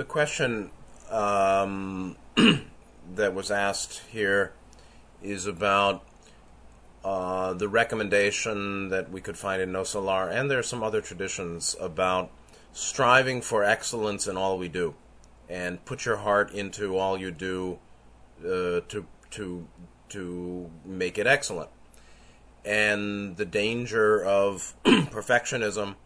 [0.00, 0.70] the question
[1.10, 2.16] um,
[3.14, 4.50] that was asked here
[5.22, 6.02] is about
[7.04, 11.02] uh, the recommendation that we could find in Nosso Lar, and there are some other
[11.02, 12.30] traditions about
[12.72, 14.94] striving for excellence in all we do,
[15.50, 17.78] and put your heart into all you do
[18.42, 19.66] uh, to to
[20.08, 21.68] to make it excellent,
[22.64, 25.96] and the danger of perfectionism,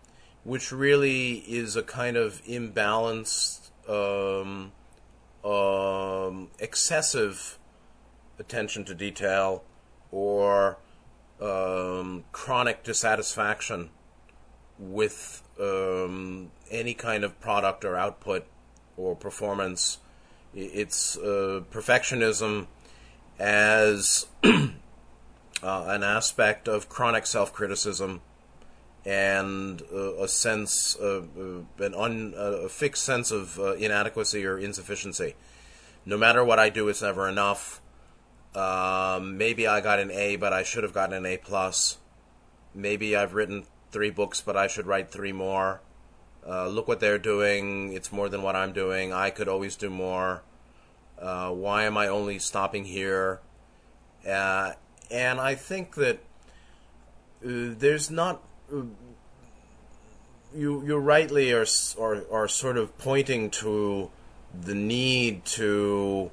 [0.43, 4.73] which really is a kind of imbalanced, um,
[5.45, 7.59] um, excessive
[8.39, 9.65] attention to detail,
[10.11, 10.79] or
[11.41, 13.91] um, chronic dissatisfaction
[14.79, 18.47] with um, any kind of product or output
[18.97, 19.99] or performance.
[20.55, 22.67] It's uh, perfectionism
[23.39, 24.71] as uh,
[25.63, 28.21] an aspect of chronic self criticism
[29.07, 31.23] and uh, a sense, uh,
[31.79, 35.35] an un, a fixed sense of uh, inadequacy or insufficiency.
[36.07, 37.81] No matter what I do, it's never enough.
[38.55, 41.99] Um, maybe I got an A, but I should have gotten an A plus.
[42.75, 45.81] Maybe I've written three books, but I should write three more.
[46.47, 47.93] Uh, look what they're doing.
[47.93, 49.13] It's more than what I'm doing.
[49.13, 50.43] I could always do more.
[51.19, 53.41] Uh, why am I only stopping here?
[54.29, 54.73] Uh,
[55.11, 56.19] and I think that
[57.45, 58.43] uh, there's not.
[60.55, 61.67] You you rightly are,
[62.01, 64.11] are are sort of pointing to
[64.59, 66.31] the need to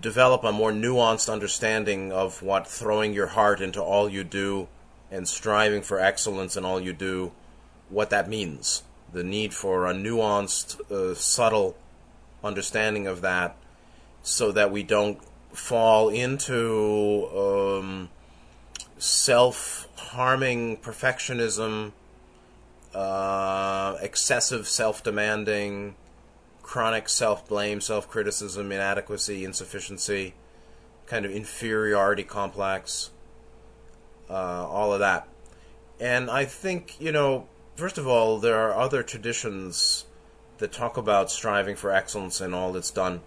[0.00, 4.68] develop a more nuanced understanding of what throwing your heart into all you do
[5.10, 7.32] and striving for excellence in all you do,
[7.90, 8.82] what that means.
[9.12, 11.76] The need for a nuanced, uh, subtle
[12.42, 13.56] understanding of that
[14.22, 15.18] so that we don't
[15.52, 18.08] fall into um,
[19.02, 21.90] self harming perfectionism,
[22.94, 25.96] uh, excessive self demanding,
[26.62, 30.34] chronic self blame, self criticism, inadequacy, insufficiency,
[31.06, 33.10] kind of inferiority complex,
[34.30, 35.26] uh, all of that.
[35.98, 40.04] And I think, you know, first of all, there are other traditions
[40.58, 43.20] that talk about striving for excellence in all that's done.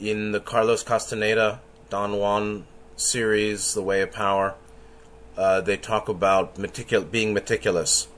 [0.00, 1.60] In the Carlos Castaneda
[1.90, 2.66] Don Juan
[2.96, 4.54] series, The Way of Power,
[5.38, 8.08] uh, they talk about meticul- being meticulous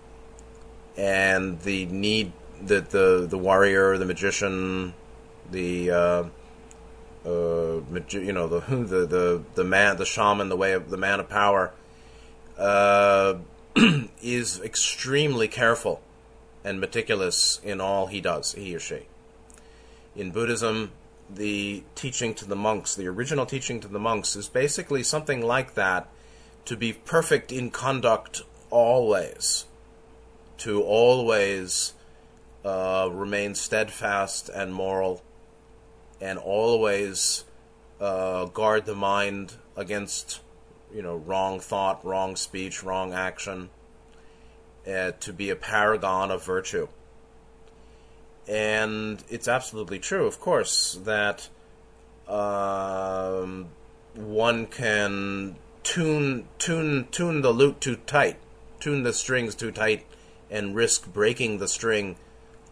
[0.96, 2.32] and the need
[2.62, 4.94] that the the warrior, the magician,
[5.50, 6.24] the uh,
[7.24, 10.96] uh, magi- you know the the the the man, the shaman, the way of the
[10.96, 11.72] man of power,
[12.58, 13.34] uh,
[14.22, 16.00] is extremely careful
[16.64, 19.06] and meticulous in all he does, he or she.
[20.16, 20.92] In Buddhism,
[21.32, 25.74] the teaching to the monks, the original teaching to the monks, is basically something like
[25.74, 26.08] that
[26.70, 29.64] to be perfect in conduct always,
[30.56, 31.94] to always
[32.64, 35.20] uh, remain steadfast and moral,
[36.20, 37.42] and always
[38.00, 40.38] uh, guard the mind against,
[40.94, 43.68] you know, wrong thought, wrong speech, wrong action,
[44.86, 46.86] uh, to be a paragon of virtue.
[48.46, 51.48] And it's absolutely true, of course, that
[52.28, 53.70] um,
[54.14, 58.36] one can tune tune tune the lute too tight,
[58.78, 60.06] tune the strings too tight,
[60.50, 62.16] and risk breaking the string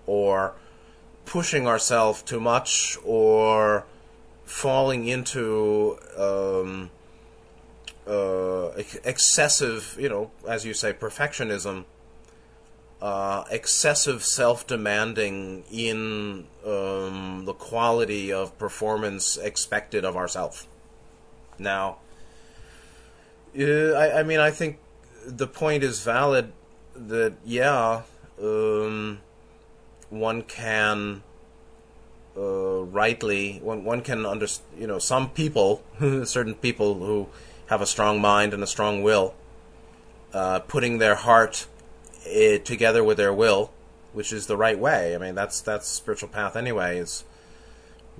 [0.07, 0.55] or
[1.25, 3.85] pushing ourselves too much or
[4.45, 6.91] falling into um,
[8.07, 8.71] uh,
[9.05, 11.85] excessive, you know, as you say, perfectionism,
[13.03, 20.67] uh, excessive self demanding in um, the quality of performance expected of ourselves.
[21.59, 21.99] Now,
[23.59, 24.79] uh, I, I, mean, I think
[25.27, 26.53] the point is valid
[26.95, 28.03] that, yeah,
[28.41, 29.21] um,
[30.11, 31.23] one can
[32.37, 35.83] uh, rightly one one can understand you know some people
[36.25, 37.29] certain people who
[37.67, 39.35] have a strong mind and a strong will
[40.33, 41.67] uh, putting their heart
[42.27, 43.73] uh, together with their will
[44.13, 45.15] which is the right way.
[45.15, 47.25] I mean that's that's spiritual path anyway is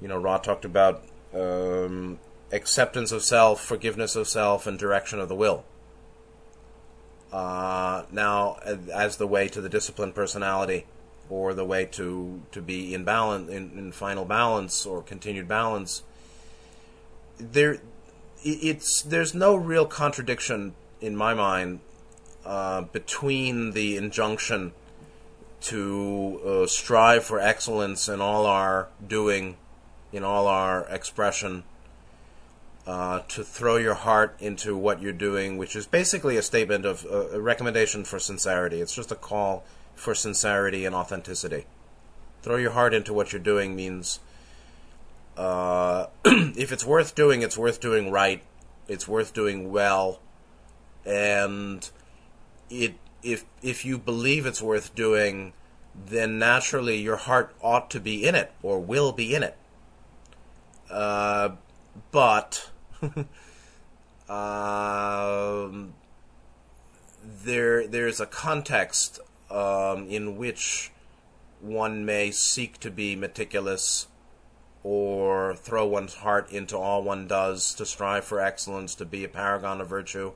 [0.03, 2.19] you know Ra talked about um,
[2.53, 5.65] acceptance of self forgiveness of self and direction of the will.
[7.33, 8.59] Uh, now
[8.93, 10.87] as the way to the disciplined personality
[11.29, 16.03] or the way to to be in balance in, in final balance or continued balance
[17.39, 17.79] there
[18.43, 21.81] it's there's no real contradiction in my mind
[22.45, 24.73] uh, between the injunction
[25.61, 29.57] to uh, strive for excellence in all our doing,
[30.13, 31.65] in all our expression,
[32.89, 37.05] uh, to throw your heart into what you're doing, which is basically a statement of
[37.05, 38.81] uh, a recommendation for sincerity.
[38.81, 39.63] It's just a call
[39.95, 41.67] for sincerity and authenticity.
[42.41, 44.21] Throw your heart into what you're doing means
[45.37, 48.43] uh, if it's worth doing, it's worth doing right.
[48.89, 50.21] It's worth doing well,
[51.05, 51.91] and
[52.71, 55.53] it if if you believe it's worth doing,
[55.95, 59.59] then naturally your heart ought to be in it or will be in it.
[60.91, 61.51] Uh,
[62.11, 62.71] but
[64.29, 65.95] um,
[67.45, 70.91] there there's a context um, in which
[71.61, 74.07] one may seek to be meticulous
[74.85, 79.29] or throw one's heart into all one does to strive for excellence, to be a
[79.29, 80.33] paragon of virtue.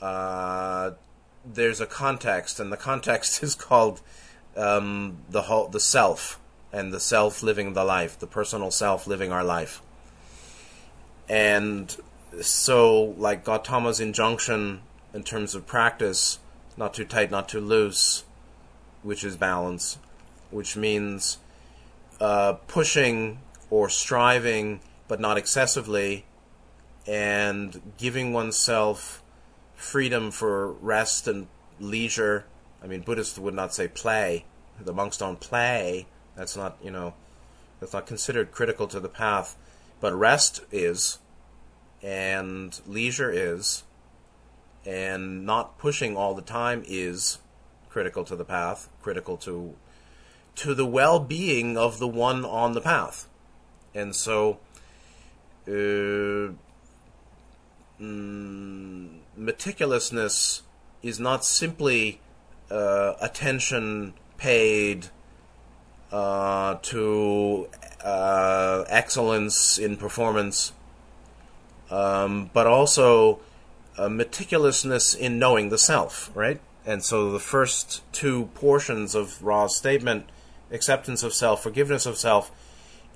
[0.00, 0.92] Uh,
[1.44, 4.00] there's a context, and the context is called
[4.56, 6.40] um, the whole, the self,
[6.72, 9.82] and the self living the life, the personal self living our life.
[11.28, 11.96] And
[12.40, 14.82] so, like Gautama's injunction
[15.12, 16.38] in terms of practice,
[16.76, 18.24] not too tight, not too loose,
[19.02, 19.98] which is balance,
[20.50, 21.38] which means
[22.20, 23.38] uh, pushing
[23.70, 26.24] or striving, but not excessively,
[27.06, 29.22] and giving oneself
[29.74, 31.46] freedom for rest and
[31.78, 32.44] leisure.
[32.82, 34.44] I mean, Buddhists would not say play.
[34.80, 36.06] The monks don't play.
[36.36, 37.14] That's not, you know,
[37.80, 39.56] that's not considered critical to the path.
[40.00, 41.18] But rest is,
[42.02, 43.84] and leisure is,
[44.84, 47.38] and not pushing all the time is
[47.88, 49.74] critical to the path, critical to
[50.56, 53.28] to the well-being of the one on the path.
[53.92, 54.58] And so
[55.66, 56.52] uh,
[58.00, 60.62] mm, meticulousness
[61.02, 62.20] is not simply
[62.70, 65.08] uh, attention paid
[66.14, 67.68] uh, to
[68.04, 70.72] uh, excellence in performance,
[71.90, 73.40] um, but also
[73.98, 76.60] meticulousness in knowing the self, right?
[76.86, 80.30] And so the first two portions of Ra's statement
[80.70, 82.52] acceptance of self, forgiveness of self,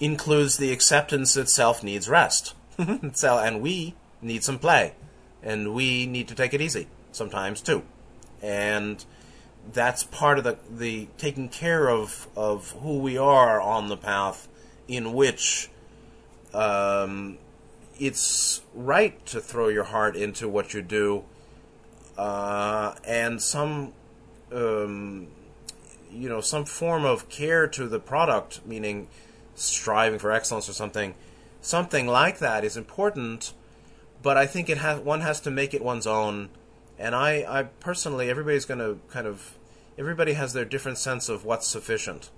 [0.01, 2.57] includes the acceptance that self needs rest.
[2.79, 4.95] and we need some play.
[5.41, 7.85] And we need to take it easy sometimes too.
[8.43, 9.05] And
[9.73, 14.49] that's part of the, the taking care of, of who we are on the path
[14.87, 15.71] in which
[16.55, 17.39] um,
[17.99, 21.25] it's right to throw your heart into what you do.
[22.17, 23.93] Uh, and some
[24.53, 25.29] um,
[26.11, 29.09] you know some form of care to the product, meaning
[29.55, 31.15] striving for excellence or something,
[31.61, 33.53] something like that is important.
[34.21, 36.49] But I think it has one has to make it one's own.
[36.99, 39.57] And I, I personally, everybody's going to kind of,
[39.97, 42.31] everybody has their different sense of what's sufficient.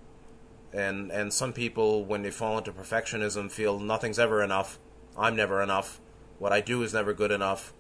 [0.72, 4.78] And and some people, when they fall into perfectionism, feel nothing's ever enough.
[5.18, 6.00] I'm never enough.
[6.38, 7.72] What I do is never good enough.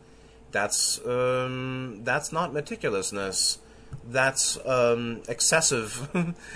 [0.50, 3.58] That's um, that's not meticulousness
[4.06, 6.08] that's um, excessive.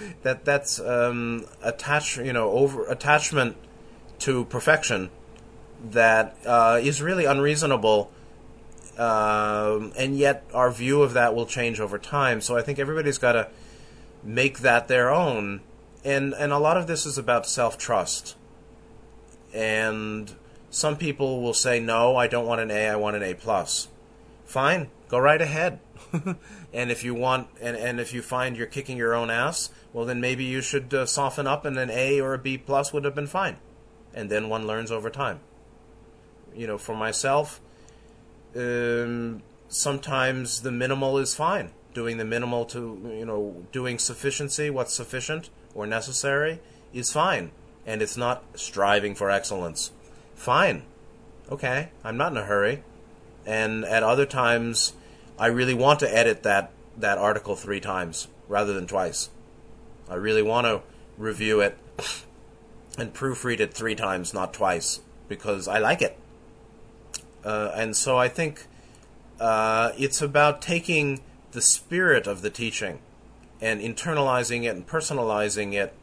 [0.23, 3.57] that that's um, attach you know over attachment
[4.21, 5.11] to perfection
[5.91, 8.11] that uh, is really unreasonable.
[8.99, 12.41] Um, and yet, our view of that will change over time.
[12.41, 13.49] So I think everybody's got to
[14.23, 15.61] make that their own.
[16.05, 18.37] And and a lot of this is about self trust.
[19.53, 20.35] And
[20.71, 22.89] some people will say, "No, I don't want an A.
[22.89, 23.89] I want an A plus."
[24.45, 25.81] Fine, go right ahead.
[26.73, 30.05] and if you want, and, and if you find you're kicking your own ass, well,
[30.05, 33.05] then maybe you should uh, soften up, and an A or a B plus would
[33.05, 33.57] have been fine.
[34.13, 35.41] And then one learns over time.
[36.55, 37.61] You know, for myself,
[38.57, 41.73] um, sometimes the minimal is fine.
[41.93, 46.61] Doing the minimal to, you know, doing sufficiency, what's sufficient or necessary,
[46.93, 47.53] is fine.
[47.87, 49.93] And it's not striving for excellence.
[50.35, 50.83] Fine.
[51.51, 52.83] Okay, I'm not in a hurry.
[53.47, 54.95] And at other times,
[55.39, 59.31] I really want to edit that that article three times rather than twice.
[60.09, 60.83] I really want to
[61.19, 61.77] review it
[62.99, 66.17] and proofread it three times, not twice, because I like it.
[67.45, 68.67] Uh, and so I think
[69.39, 71.21] uh, it's about taking
[71.53, 72.99] the spirit of the teaching
[73.61, 75.95] and internalizing it and personalizing it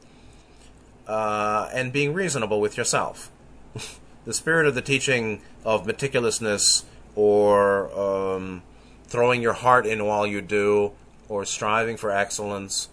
[1.07, 3.31] uh, and being reasonable with yourself.
[4.25, 8.63] the spirit of the teaching of meticulousness or um,
[9.05, 10.91] throwing your heart in while you do,
[11.27, 12.89] or striving for excellence.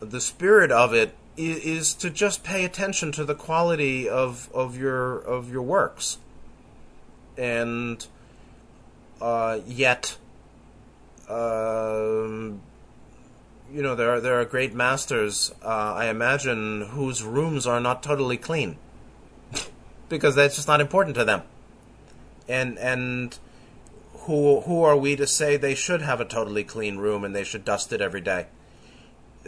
[0.00, 5.18] The spirit of it is, to just pay attention to the quality of, of your
[5.18, 6.18] of your works,
[7.36, 8.06] and
[9.20, 10.16] uh, yet,
[11.28, 12.60] um,
[13.72, 15.52] you know, there are there are great masters.
[15.62, 18.76] Uh, I imagine whose rooms are not totally clean,
[20.08, 21.42] because that's just not important to them,
[22.48, 23.38] and and
[24.20, 27.44] who who are we to say they should have a totally clean room and they
[27.44, 28.46] should dust it every day?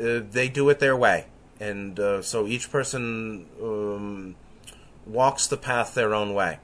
[0.00, 1.26] Uh, they do it their way,
[1.60, 4.36] and uh, so each person um,
[5.04, 6.58] walks the path their own way.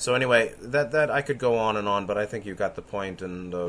[0.00, 2.74] So anyway, that that I could go on and on, but I think you got
[2.74, 3.68] the point, and uh,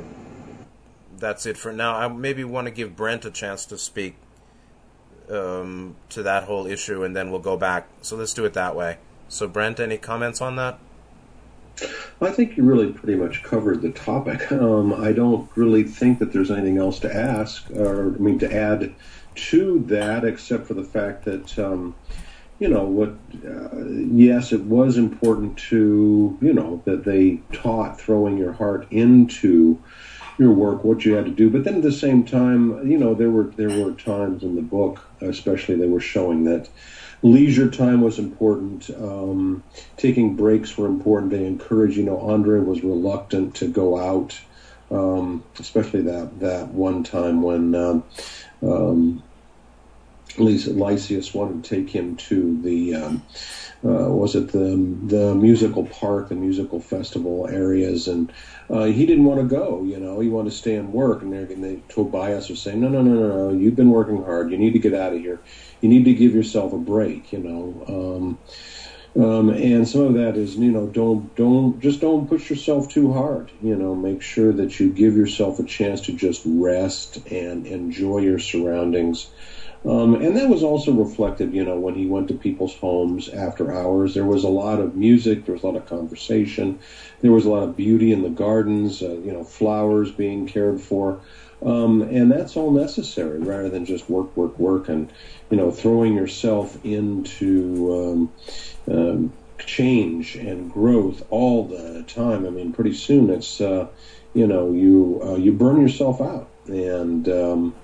[1.17, 1.93] that's it for now.
[1.93, 4.15] I maybe want to give Brent a chance to speak
[5.29, 7.89] um, to that whole issue, and then we'll go back.
[8.01, 8.97] So let's do it that way.
[9.27, 10.79] So Brent, any comments on that?
[12.21, 14.53] I think you really pretty much covered the topic.
[14.53, 18.49] Um, I don't really think that there's anything else to ask, or I mean to
[18.49, 18.95] add
[19.35, 21.93] to that, except for the fact that um,
[22.61, 23.09] you know what.
[23.43, 29.81] Uh, yes, it was important to you know that they taught throwing your heart into
[30.37, 31.49] your work, what you had to do.
[31.49, 34.61] But then at the same time, you know, there were there were times in the
[34.61, 36.69] book, especially, they were showing that
[37.23, 38.91] leisure time was important.
[38.91, 39.63] Um,
[39.97, 41.31] taking breaks were important.
[41.31, 41.97] They encouraged.
[41.97, 44.39] You know, Andre was reluctant to go out,
[44.91, 47.73] um, especially that that one time when.
[47.73, 48.03] Um,
[48.63, 49.23] um,
[50.37, 53.23] Lysias wanted to take him to the um,
[53.83, 54.75] uh, was it the
[55.07, 58.31] the musical park, the musical festival areas, and
[58.69, 59.83] uh, he didn't want to go.
[59.83, 61.21] You know, he wanted to stay and work.
[61.21, 64.51] And, and they Tobias was saying, no, no, no, no, no, you've been working hard.
[64.51, 65.39] You need to get out of here.
[65.81, 67.33] You need to give yourself a break.
[67.33, 67.85] You know.
[67.87, 68.39] Um,
[69.13, 73.11] um, and some of that is, you know, don't don't just don't push yourself too
[73.11, 73.51] hard.
[73.61, 78.19] You know, make sure that you give yourself a chance to just rest and enjoy
[78.19, 79.29] your surroundings.
[79.83, 83.73] Um, and that was also reflected, you know, when he went to people's homes after
[83.73, 84.13] hours.
[84.13, 86.79] There was a lot of music, there was a lot of conversation,
[87.21, 90.79] there was a lot of beauty in the gardens, uh, you know, flowers being cared
[90.79, 91.19] for.
[91.63, 95.11] Um, and that's all necessary rather than just work, work, work, and,
[95.49, 98.29] you know, throwing yourself into
[98.87, 102.45] um, um, change and growth all the time.
[102.45, 103.87] I mean, pretty soon it's, uh,
[104.33, 106.47] you know, you, uh, you burn yourself out.
[106.67, 107.75] And, um,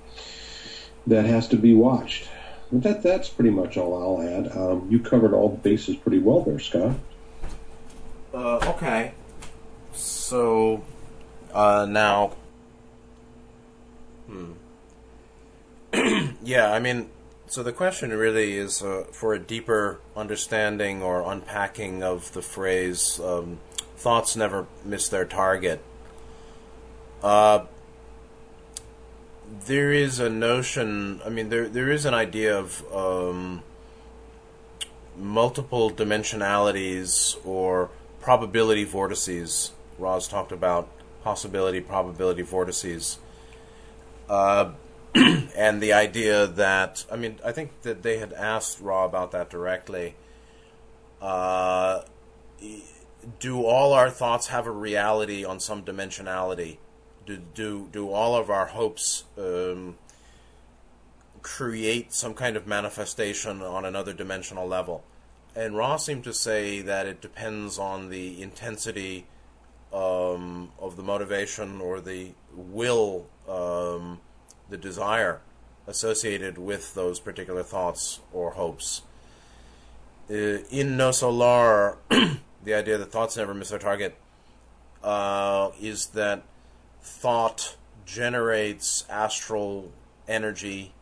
[1.08, 2.28] that has to be watched.
[2.72, 4.56] But that that's pretty much all I'll add.
[4.56, 6.96] Um, you covered all the bases pretty well there, Scott.
[8.34, 9.14] Uh, okay.
[9.94, 10.84] So
[11.54, 12.34] uh, now,
[14.28, 14.52] hmm.
[16.44, 17.10] yeah, I mean,
[17.48, 23.20] so the question really is uh, for a deeper understanding or unpacking of the phrase
[23.22, 23.60] um,
[23.96, 25.82] "thoughts never miss their target."
[27.24, 27.66] Uh,
[29.66, 31.22] there is a notion.
[31.26, 33.64] I mean, there there is an idea of um,
[35.18, 37.90] multiple dimensionalities or
[38.22, 39.72] probability vortices.
[39.98, 40.90] Ra talked about
[41.24, 43.20] possibility probability vortices,
[44.30, 44.72] uh,
[45.16, 49.50] and the idea that I mean, I think that they had asked Ra about that
[49.50, 50.16] directly.
[51.22, 52.02] Uh,
[53.40, 56.78] do all our thoughts have a reality on some dimensionality?
[57.28, 59.98] Do do do all of our hopes um,
[61.42, 65.04] create some kind of manifestation on another dimensional level?
[65.54, 69.26] And Ra seemed to say that it depends on the intensity
[69.92, 74.20] um, of the motivation or the will, um,
[74.70, 75.42] the desire
[75.86, 79.02] associated with those particular thoughts or hopes.
[80.30, 84.18] Uh, in Nosso Lar, the idea that thoughts never miss their target
[85.04, 86.44] uh, is that
[87.02, 87.76] thought
[88.06, 89.92] generates astral
[90.28, 90.94] energy,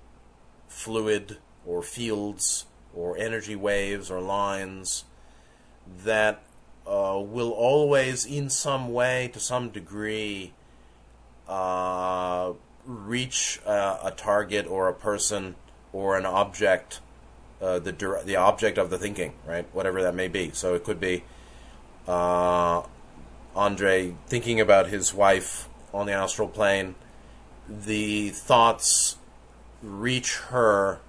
[0.68, 5.06] fluid, or fields, or energy waves, or lines
[6.04, 6.42] that
[6.88, 10.54] uh, will always, in some way, to some degree,
[11.48, 12.54] uh,
[12.86, 15.56] reach a, a, target or a person
[15.92, 17.00] or an object,
[17.62, 19.68] uh, the the object of the thinking, right?
[19.74, 20.52] Whatever that may be.
[20.52, 21.24] So it could be
[22.08, 22.84] uh,
[23.56, 26.94] Andre thinking about his wife on the astral plane,
[27.70, 29.18] the thoughts
[29.82, 31.00] reach her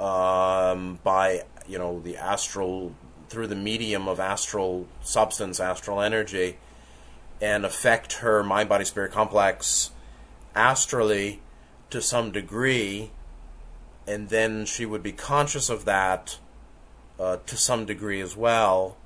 [0.00, 2.92] um, by you know the astral
[3.28, 6.58] through the medium of astral substance, astral energy,
[7.40, 9.92] and affect her mind body spirit complex
[10.54, 11.40] astrally
[11.90, 13.10] to some degree,
[14.06, 16.38] and then she would be conscious of that
[17.20, 18.96] uh, to some degree as well,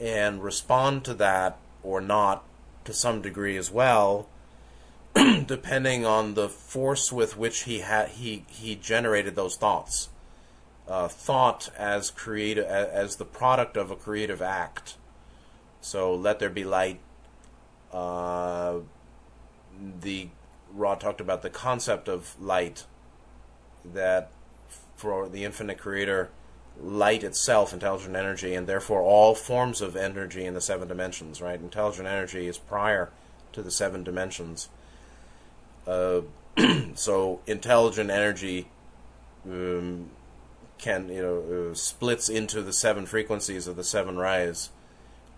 [0.00, 2.42] and respond to that or not
[2.86, 4.28] to some degree as well,
[5.14, 10.08] depending on the force with which he he he generated those thoughts.
[10.88, 14.96] Uh, thought as creative as the product of a creative act.
[15.80, 17.00] So let there be light.
[17.92, 18.78] Uh,
[20.00, 20.28] the
[20.72, 22.84] Ra talked about the concept of light
[23.84, 24.30] that
[24.96, 26.30] for the infinite creator
[26.82, 31.60] light itself, intelligent energy, and therefore all forms of energy in the seven dimensions, right?
[31.60, 33.10] Intelligent energy is prior
[33.52, 34.68] to the seven dimensions.
[35.86, 36.20] Uh,
[36.94, 38.68] so intelligent energy
[39.46, 40.10] um,
[40.78, 44.70] can you know uh, splits into the seven frequencies of the seven rays.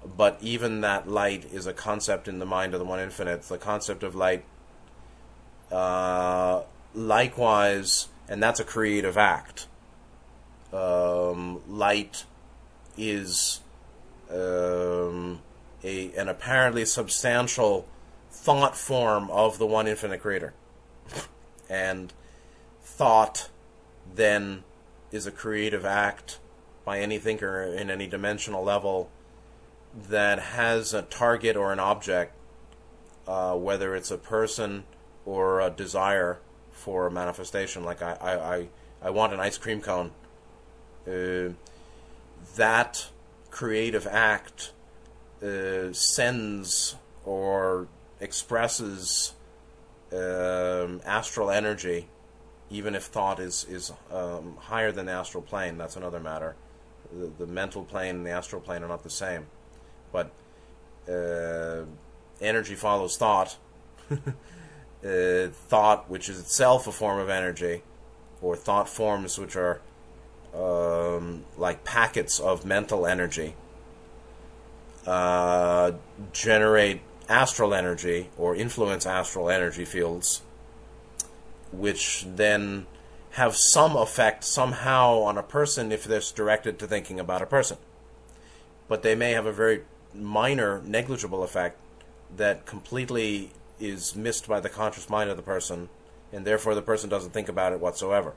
[0.04, 3.42] But even that light is a concept in the mind of the one infinite.
[3.42, 4.44] The concept of light,
[5.72, 6.62] uh,
[6.94, 9.67] likewise, and that's a creative act.
[10.72, 12.24] Um, light
[12.96, 13.60] is
[14.30, 15.40] um,
[15.82, 17.86] a an apparently substantial
[18.30, 20.52] thought form of the one infinite creator,
[21.70, 22.12] and
[22.82, 23.48] thought
[24.14, 24.64] then
[25.10, 26.38] is a creative act
[26.84, 29.10] by any thinker in any dimensional level
[29.94, 32.34] that has a target or an object,
[33.26, 34.84] uh, whether it's a person
[35.24, 36.38] or a desire
[36.72, 37.84] for a manifestation.
[37.84, 38.68] Like I, I, I,
[39.02, 40.12] I want an ice cream cone.
[41.08, 41.52] Uh,
[42.56, 43.08] that
[43.50, 44.72] creative act
[45.42, 47.88] uh, sends or
[48.20, 49.34] expresses
[50.12, 52.08] um, astral energy
[52.70, 56.54] even if thought is is um, higher than the astral plane, that's another matter.
[57.12, 59.46] The, the, mental plane and the astral plane are not the same,
[60.12, 60.30] but
[61.08, 61.84] uh,
[62.40, 63.56] energy follows thought.
[64.10, 67.82] uh, thought, which is itself a form of energy,
[68.42, 69.80] or thought forms which are
[70.54, 73.54] um, like packets of mental energy,
[75.06, 75.92] uh,
[76.32, 80.42] generate astral energy or influence astral energy fields
[81.72, 82.86] which then
[83.32, 87.76] have some effect somehow on a person if they're directed to thinking about a person.
[88.88, 89.82] But they may have a very
[90.14, 91.78] minor, negligible effect
[92.36, 95.88] that completely is missed by the conscious mind of the person,
[96.32, 98.34] and therefore the person doesn't think about it whatsoever.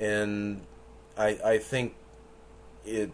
[0.00, 0.62] And
[1.16, 1.94] I, I think
[2.84, 3.10] it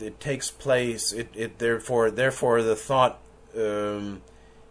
[0.00, 1.12] it takes place.
[1.12, 3.18] It, it therefore therefore the thought
[3.56, 4.22] um,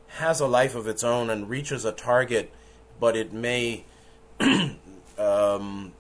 [0.08, 2.52] has a life of its own and reaches a target
[3.00, 3.86] but it may
[5.18, 5.94] um,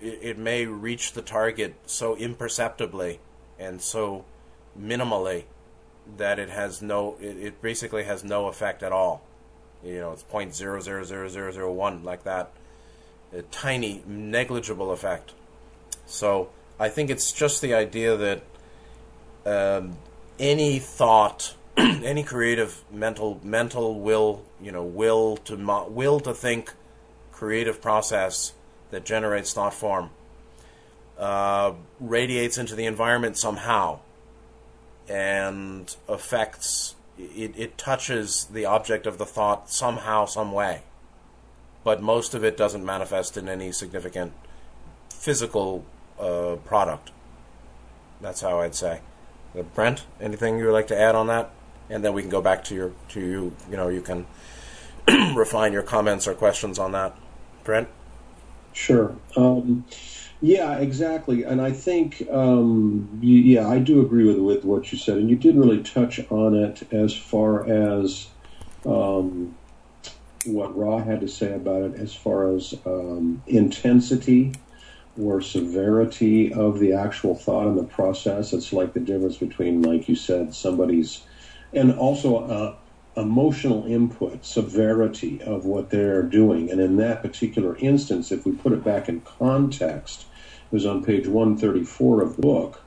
[0.00, 3.20] it, it, may reach the target so imperceptibly
[3.58, 4.24] and so
[4.78, 5.44] minimally
[6.16, 9.22] that it has no it, it basically has no effect at all.
[9.84, 12.50] You know, it's point zero zero zero zero zero one like that,
[13.34, 15.32] a tiny negligible effect.
[16.06, 18.42] So I think it's just the idea that
[19.46, 19.96] um,
[20.38, 25.56] any thought any creative mental mental will you know will to
[25.88, 26.74] will to think
[27.32, 28.52] creative process
[28.90, 30.10] that generates thought form
[31.18, 33.98] uh, radiates into the environment somehow
[35.08, 40.82] and affects it, it touches the object of the thought somehow some way
[41.84, 44.32] but most of it doesn't manifest in any significant
[45.10, 45.84] physical
[46.18, 47.10] uh, product
[48.20, 49.00] that's how i'd say
[49.58, 51.50] uh, brent anything you would like to add on that
[51.92, 53.56] and then we can go back to your to you.
[53.70, 54.26] You know, you can
[55.36, 57.16] refine your comments or questions on that.
[57.64, 57.88] Brent.
[58.72, 59.14] Sure.
[59.36, 59.84] Um,
[60.40, 61.44] yeah, exactly.
[61.44, 65.36] And I think, um, yeah, I do agree with with what you said, and you
[65.36, 68.28] did really touch on it as far as
[68.86, 69.54] um,
[70.44, 74.52] what Ra had to say about it, as far as um, intensity
[75.20, 78.52] or severity of the actual thought in the process.
[78.52, 81.22] It's like the difference between, like you said, somebody's
[81.72, 82.74] and also uh,
[83.16, 86.70] emotional input, severity of what they're doing.
[86.70, 90.26] And in that particular instance, if we put it back in context,
[90.70, 92.82] it was on page 134 of the book.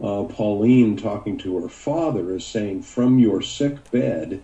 [0.00, 4.42] Uh, Pauline, talking to her father, is saying, From your sick bed,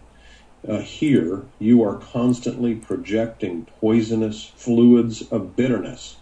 [0.69, 6.17] uh, here you are constantly projecting poisonous fluids of bitterness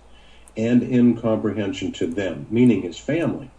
[0.56, 3.50] and incomprehension to them, meaning his family.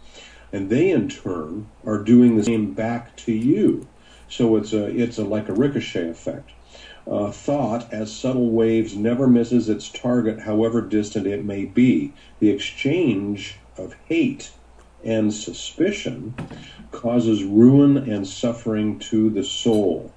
[0.52, 3.88] And they, in turn, are doing the same back to you.
[4.28, 6.50] So it's a it's a like a ricochet effect.
[7.06, 12.14] Uh, thought, as subtle waves, never misses its target, however distant it may be.
[12.40, 14.52] The exchange of hate
[15.04, 16.34] and suspicion
[16.92, 20.13] causes ruin and suffering to the soul.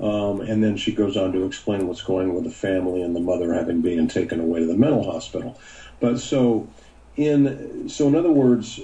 [0.00, 3.16] Um, and then she goes on to explain what's going on with the family and
[3.16, 5.58] the mother having been taken away to the mental hospital.
[6.00, 6.68] But so,
[7.16, 8.80] in so in other words,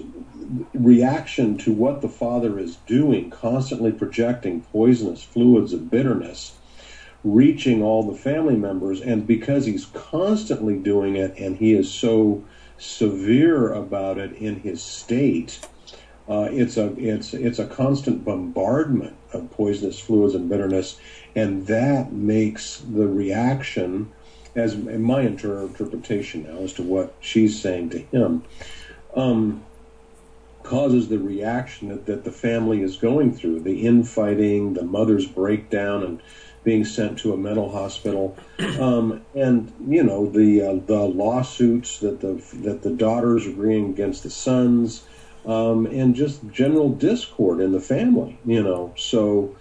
[0.75, 6.57] reaction to what the father is doing, constantly projecting poisonous fluids of bitterness,
[7.23, 9.01] reaching all the family members.
[9.01, 12.45] And because he's constantly doing it and he is so
[12.77, 15.61] severe about it in his state,
[16.29, 20.99] uh, it's a it's it's a constant bombardment of poisonous fluids and bitterness,
[21.35, 24.11] and that makes the reaction,
[24.55, 28.43] as in my interpretation now as to what she's saying to him,
[29.15, 29.63] um,
[30.63, 33.61] causes the reaction that, that the family is going through.
[33.61, 36.23] The infighting, the mother's breakdown, and
[36.65, 38.35] being sent to a mental hospital,
[38.81, 43.91] um, and you know the uh, the lawsuits that the that the daughters are bringing
[43.91, 45.05] against the sons,
[45.47, 48.39] um, and just general discord in the family.
[48.45, 49.55] You know, so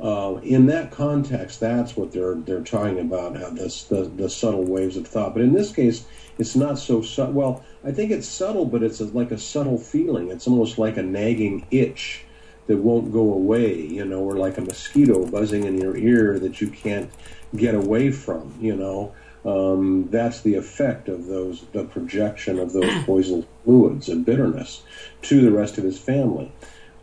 [0.00, 3.36] uh, in that context, that's what they're they're talking about.
[3.36, 6.04] How this the, the subtle waves of thought, but in this case,
[6.38, 7.34] it's not so subtle.
[7.34, 10.30] Well, I think it's subtle, but it's a, like a subtle feeling.
[10.30, 12.24] It's almost like a nagging itch
[12.66, 16.60] that won't go away, you know, or like a mosquito buzzing in your ear that
[16.60, 17.10] you can't
[17.56, 19.12] get away from, you know.
[19.44, 24.82] Um, that's the effect of those, the projection of those poison fluids and bitterness
[25.22, 26.52] to the rest of his family.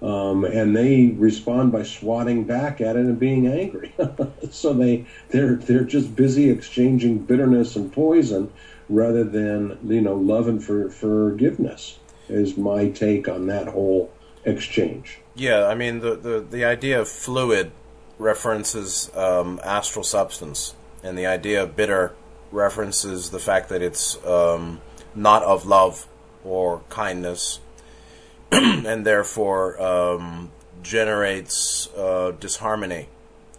[0.02, 3.96] Um, and they respond by swatting back at it and being angry.
[4.52, 8.52] so they they're they're just busy exchanging bitterness and poison
[8.90, 11.98] rather than you know love and for, forgiveness.
[12.30, 14.12] Is my take on that whole
[14.44, 15.20] exchange.
[15.36, 17.72] Yeah, I mean the the, the idea of fluid
[18.20, 22.14] references um, astral substance, and the idea of bitter
[22.52, 24.82] references the fact that it's um,
[25.16, 26.08] not of love
[26.44, 27.60] or kindness,
[28.52, 33.08] and therefore um, generates uh, disharmony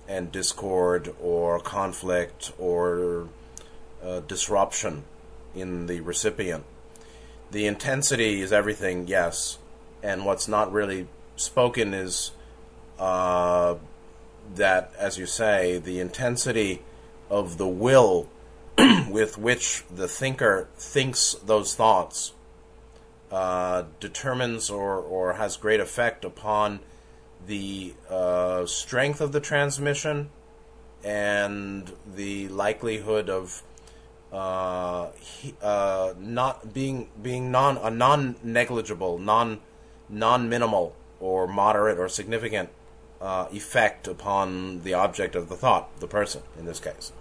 [0.08, 3.28] and discord or conflict or
[4.02, 5.04] uh, disruption
[5.54, 6.64] in the recipient.
[7.50, 9.58] The intensity is everything, yes,
[10.02, 12.30] and what's not really spoken is
[12.98, 13.76] uh,
[14.54, 16.82] that, as you say, the intensity
[17.30, 18.28] of the will
[19.10, 22.32] with which the thinker thinks those thoughts
[23.30, 26.80] uh, determines or, or has great effect upon
[27.46, 30.30] the uh, strength of the transmission
[31.04, 33.62] and the likelihood of
[34.32, 39.60] uh, he, uh, not being being non a non negligible, non
[40.08, 42.68] non minimal or moderate or significant
[43.20, 47.12] uh, effect upon the object of the thought, the person in this case.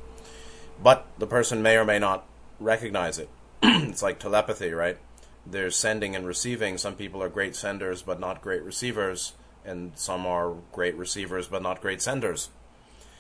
[0.82, 2.26] But the person may or may not
[2.60, 3.30] recognize it.
[3.64, 4.98] it's like telepathy, right?
[5.46, 6.78] There's sending and receiving.
[6.78, 9.34] Some people are great senders but not great receivers,
[9.66, 12.50] and some are great receivers but not great senders.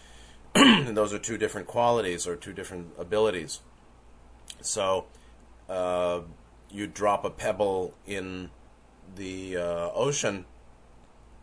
[0.55, 3.61] and those are two different qualities or two different abilities.
[4.61, 5.05] So
[5.69, 6.21] uh,
[6.69, 8.49] you drop a pebble in
[9.15, 10.45] the uh, ocean,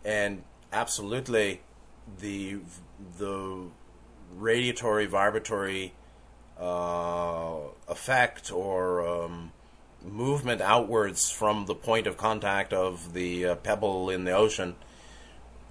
[0.04, 1.62] and absolutely
[2.18, 2.58] the
[3.18, 3.68] the
[4.36, 5.94] radiatory vibratory
[6.60, 7.56] uh,
[7.88, 9.52] effect or um,
[10.02, 14.76] movement outwards from the point of contact of the uh, pebble in the ocean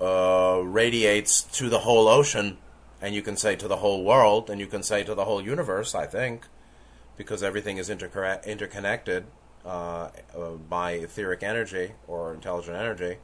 [0.01, 2.57] uh, radiates to the whole ocean,
[3.01, 5.41] and you can say to the whole world, and you can say to the whole
[5.41, 5.95] universe.
[5.95, 6.47] I think
[7.15, 9.25] because everything is inter- interconnected
[9.65, 13.17] uh, uh, by etheric energy or intelligent energy.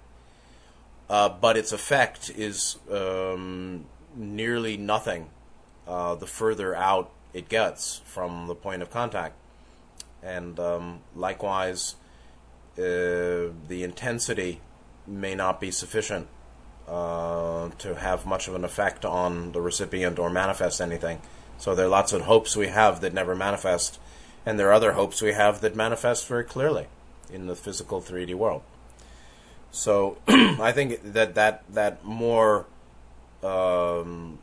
[1.09, 3.83] Uh, but its effect is um,
[4.15, 5.29] nearly nothing
[5.85, 9.35] the further out it gets from the point of contact.
[10.21, 11.95] And um, likewise,
[12.77, 14.61] uh, the intensity
[15.07, 16.27] may not be sufficient
[16.87, 21.21] uh, to have much of an effect on the recipient or manifest anything.
[21.57, 23.99] So there are lots of hopes we have that never manifest,
[24.45, 26.87] and there are other hopes we have that manifest very clearly
[27.31, 28.61] in the physical 3D world.
[29.71, 32.65] So I think that that that more
[33.43, 34.39] um,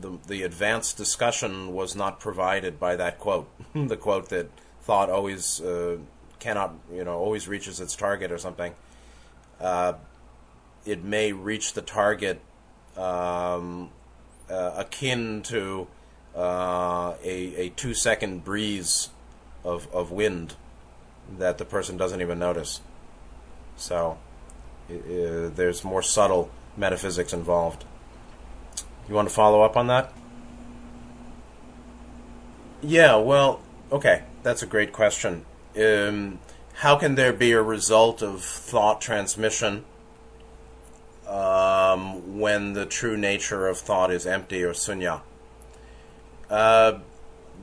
[0.00, 4.48] the the advanced discussion was not provided by that quote, the quote that
[4.82, 5.98] thought always uh,
[6.38, 8.74] cannot you know always reaches its target or something.
[9.60, 9.94] Uh,
[10.86, 12.40] it may reach the target
[12.96, 13.90] um,
[14.48, 15.86] uh, akin to
[16.34, 19.10] uh, a, a two second breeze
[19.64, 20.54] of, of wind
[21.38, 22.80] that the person doesn't even notice.
[23.76, 24.18] So
[24.88, 27.84] there's more subtle metaphysics involved.
[29.10, 30.12] You want to follow up on that?
[32.80, 35.44] Yeah, well, okay, that's a great question.
[35.76, 36.38] Um,
[36.74, 39.84] how can there be a result of thought transmission
[41.26, 45.22] um, when the true nature of thought is empty or sunya?
[46.48, 47.00] Uh,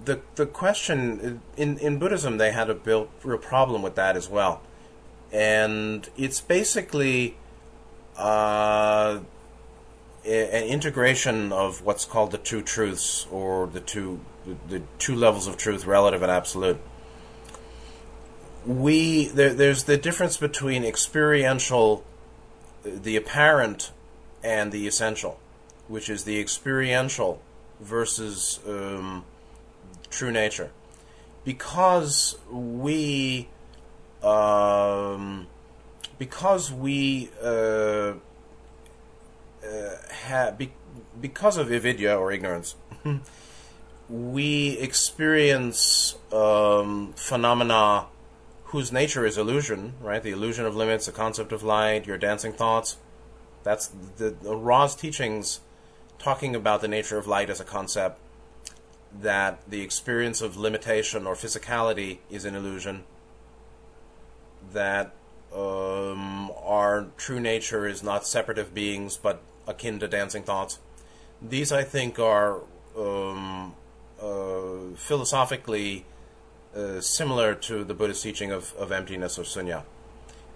[0.04, 4.30] the the question in in Buddhism they had a real, real problem with that as
[4.30, 4.62] well,
[5.32, 7.38] and it's basically
[8.18, 9.20] uh,
[10.28, 15.48] an integration of what's called the two truths or the two the, the two levels
[15.48, 16.80] of truth, relative and absolute.
[18.66, 22.04] We there, there's the difference between experiential,
[22.84, 23.92] the apparent,
[24.44, 25.40] and the essential,
[25.88, 27.42] which is the experiential
[27.80, 29.24] versus um,
[30.10, 30.72] true nature.
[31.46, 33.48] Because we,
[34.22, 35.48] um,
[36.20, 38.14] because we uh,
[39.68, 40.72] uh, have, be,
[41.20, 42.76] because of avidya or ignorance,
[44.10, 48.06] we experience um, phenomena
[48.66, 50.22] whose nature is illusion, right?
[50.22, 52.98] The illusion of limits, the concept of light, your dancing thoughts.
[53.64, 55.62] That's the, the Ra's teachings
[56.20, 58.20] talking about the nature of light as a concept,
[59.22, 63.04] that the experience of limitation or physicality is an illusion,
[64.74, 65.14] that
[65.56, 70.80] um, our true nature is not separative beings but akin to dancing thoughts.
[71.42, 72.62] These, I think, are
[72.98, 73.76] um,
[74.22, 76.06] uh, philosophically
[76.76, 79.84] uh, similar to the Buddhist teaching of, of emptiness or sunya,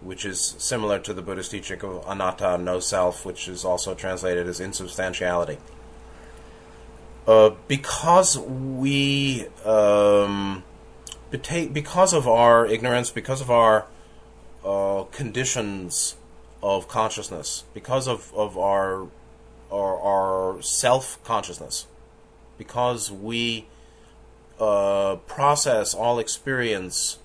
[0.01, 4.47] which is similar to the Buddhist teaching of anatta, no self, which is also translated
[4.47, 5.57] as insubstantiality.
[7.27, 10.63] Uh, because we, um,
[11.29, 13.85] because of our ignorance, because of our
[14.65, 16.15] uh, conditions
[16.63, 19.07] of consciousness, because of, of our,
[19.71, 21.87] our, our self consciousness,
[22.57, 23.67] because we
[24.59, 27.17] uh, process all experience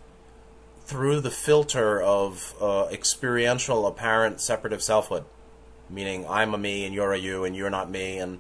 [0.87, 5.25] through the filter of uh, experiential apparent separative selfhood,
[5.91, 8.39] meaning I'm a me and you're a you and you're not me and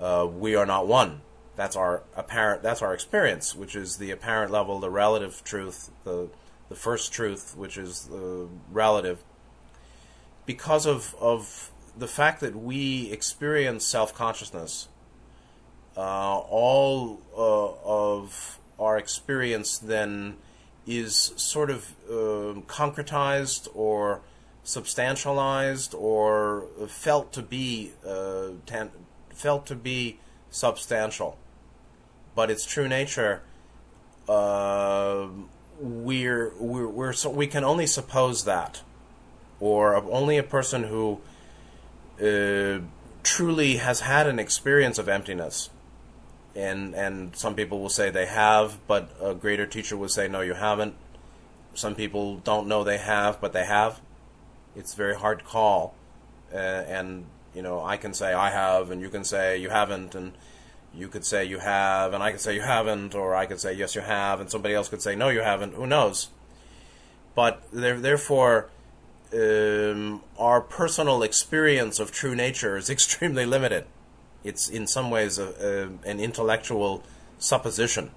[0.00, 1.20] uh, we are not one.
[1.56, 2.62] That's our apparent.
[2.62, 6.28] That's our experience, which is the apparent level, the relative truth, the
[6.68, 9.24] the first truth, which is the relative.
[10.48, 14.88] Because of of the fact that we experience self consciousness
[15.98, 20.36] uh, all uh, of our experience then
[20.86, 24.22] is sort of uh, concretized or
[24.64, 28.50] substantialized or felt to be uh,
[29.34, 31.36] felt to be substantial,
[32.36, 33.42] but its true nature.
[34.28, 35.26] Uh,
[35.80, 38.82] we're, we're, we're so we can only suppose that,
[39.60, 41.20] or only a person who
[42.22, 42.80] uh,
[43.22, 45.70] truly has had an experience of emptiness
[46.58, 50.40] and and some people will say they have, but a greater teacher will say no,
[50.40, 50.94] you haven't.
[51.74, 54.00] Some people don't know they have, but they have.
[54.74, 55.94] It's very hard call,
[56.52, 60.16] uh, and you know I can say I have, and you can say you haven't,
[60.16, 60.32] and
[60.92, 63.72] you could say you have, and I could say you haven't, or I could say
[63.74, 65.74] yes you have, and somebody else could say no you haven't.
[65.74, 66.28] Who knows?
[67.36, 68.68] But there, therefore,
[69.32, 73.84] um, our personal experience of true nature is extremely limited
[74.44, 75.48] it's in some ways a,
[76.04, 77.02] a, an intellectual
[77.38, 78.10] supposition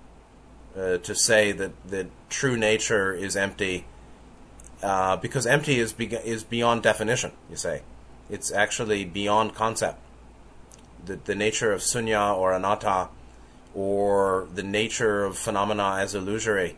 [0.77, 3.85] uh, to say that, that true nature is empty
[4.81, 7.31] uh, because empty is be- is beyond definition.
[7.49, 7.81] You say
[8.29, 9.99] it's actually beyond concept.
[11.05, 13.09] The the nature of sunya or anatta,
[13.75, 16.77] or the nature of phenomena as illusory,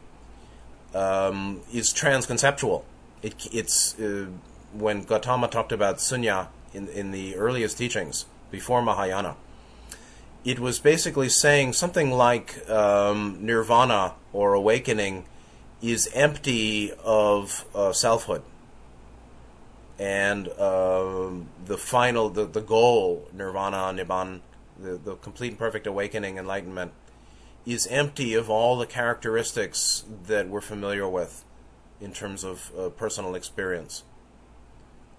[0.94, 2.84] um, is transconceptual.
[3.24, 4.28] It, it's uh,
[4.74, 9.36] when Gautama talked about sunya in in the earliest teachings before Mahayana.
[10.44, 15.26] It was basically saying something like um, nirvana or awakening
[15.82, 18.42] is empty of uh, selfhood.
[19.98, 24.42] And um, the final, the, the goal, nirvana, nibbana,
[24.78, 26.92] the, the complete and perfect awakening, enlightenment,
[27.66, 31.46] is empty of all the characteristics that we're familiar with
[32.02, 34.04] in terms of uh, personal experience.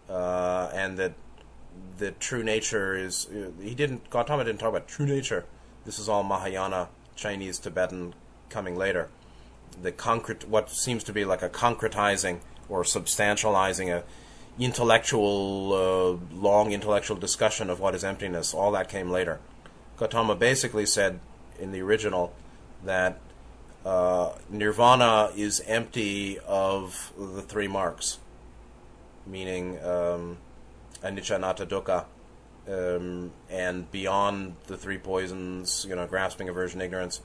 [0.09, 1.15] Uh, and that
[1.99, 3.29] the true nature is
[3.61, 5.45] he didn't Gautama didn't talk about true nature.
[5.85, 8.15] This is all Mahayana, Chinese, Tibetan
[8.49, 9.09] coming later.
[9.81, 14.05] The concrete what seems to be like a concretizing or substantializing a
[14.59, 18.55] intellectual uh, long intellectual discussion of what is emptiness.
[18.55, 19.41] All that came later.
[19.97, 21.21] Gautama basically said
[21.59, 22.33] in the original
[22.85, 23.19] that
[23.85, 28.19] uh, nirvana is empty of the three marks,
[29.27, 30.39] meaning um,
[31.03, 32.07] anicca dukkha,
[32.67, 37.21] um, and beyond the three poisons, you know, grasping, aversion, ignorance,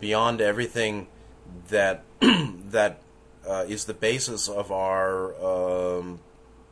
[0.00, 1.08] beyond everything
[1.68, 3.00] that that
[3.46, 6.20] uh, is the basis of our um,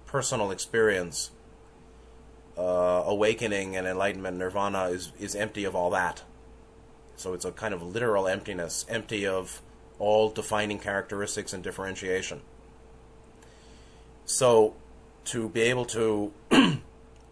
[0.07, 1.31] personal experience,
[2.57, 6.22] uh, awakening and enlightenment, nirvana is is empty of all that.
[7.16, 9.62] So it's a kind of literal emptiness, empty of
[9.98, 12.42] all defining characteristics and differentiation.
[14.26, 14.74] So
[15.26, 16.33] to be able to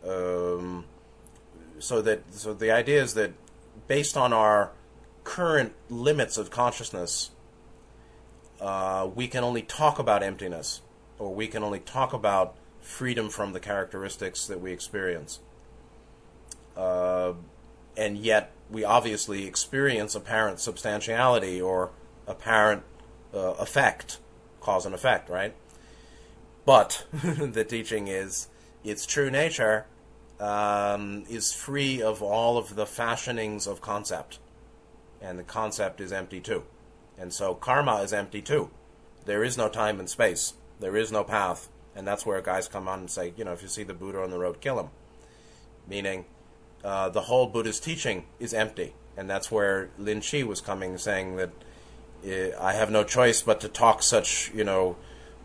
[0.07, 0.85] um,
[1.79, 3.33] so that so the idea is that
[3.87, 4.73] based on our
[5.23, 7.31] current limits of consciousness
[8.61, 10.81] uh, we can only talk about emptiness
[11.19, 15.41] or we can only talk about freedom from the characteristics that we experience
[16.77, 17.33] uh,
[17.97, 21.91] and yet we obviously experience apparent substantiality or
[22.27, 22.83] apparent
[23.33, 24.19] uh, effect
[24.61, 25.55] cause and effect right
[26.67, 28.49] but the teaching is
[28.85, 29.87] its true nature
[30.41, 34.39] um, is free of all of the fashionings of concept.
[35.21, 36.65] And the concept is empty too.
[37.17, 38.71] And so karma is empty too.
[39.25, 40.55] There is no time and space.
[40.81, 41.69] There is no path.
[41.97, 44.21] And that's where guys come on and say, you know, if you see the Buddha
[44.21, 44.91] on the road, kill him.
[45.89, 46.25] Meaning,
[46.85, 48.95] uh, the whole Buddha's teaching is empty.
[49.17, 51.51] And that's where Lin Chi was coming, saying that
[52.27, 54.97] uh, I have no choice but to talk such, you know,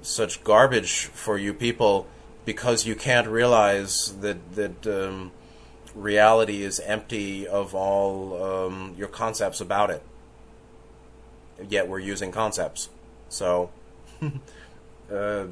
[0.02, 2.08] such garbage for you people
[2.46, 5.32] because you can't realize that that um,
[5.94, 10.04] reality is empty of all um, your concepts about it.
[11.68, 12.90] Yet we're using concepts,
[13.28, 13.70] so
[15.12, 15.46] uh,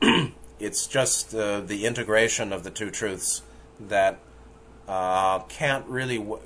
[0.58, 3.42] it's just uh, the integration of the two truths
[3.78, 4.18] that
[4.90, 6.42] uh, can't really w-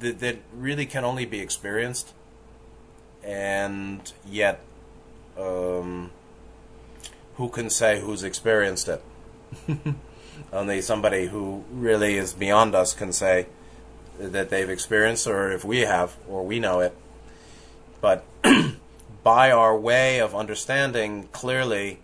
[0.00, 2.12] that, that really can only be experienced,
[3.22, 4.60] and yet.
[5.38, 6.10] Um,
[7.36, 9.02] who can say who's experienced it?
[10.52, 13.46] Only somebody who really is beyond us can say
[14.18, 16.96] that they've experienced, or if we have, or we know it.
[18.00, 18.24] But
[19.24, 21.98] by our way of understanding clearly,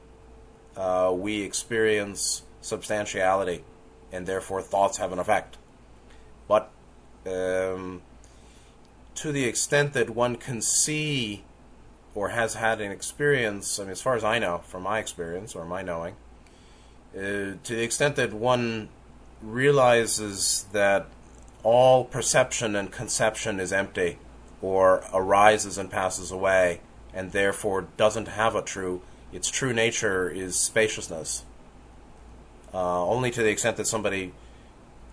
[0.76, 3.62] uh, we experience substantiality,
[4.10, 5.58] and therefore thoughts have an effect.
[6.50, 6.68] But
[7.26, 8.02] um,
[9.14, 11.44] to the extent that one can see
[12.12, 15.54] or has had an experience, I mean, as far as I know, from my experience
[15.54, 16.16] or my knowing,
[17.14, 18.88] uh, to the extent that one
[19.40, 21.06] realizes that
[21.62, 24.18] all perception and conception is empty
[24.60, 26.80] or arises and passes away
[27.14, 31.44] and therefore doesn't have a true its true nature is spaciousness
[32.74, 34.32] uh, only to the extent that somebody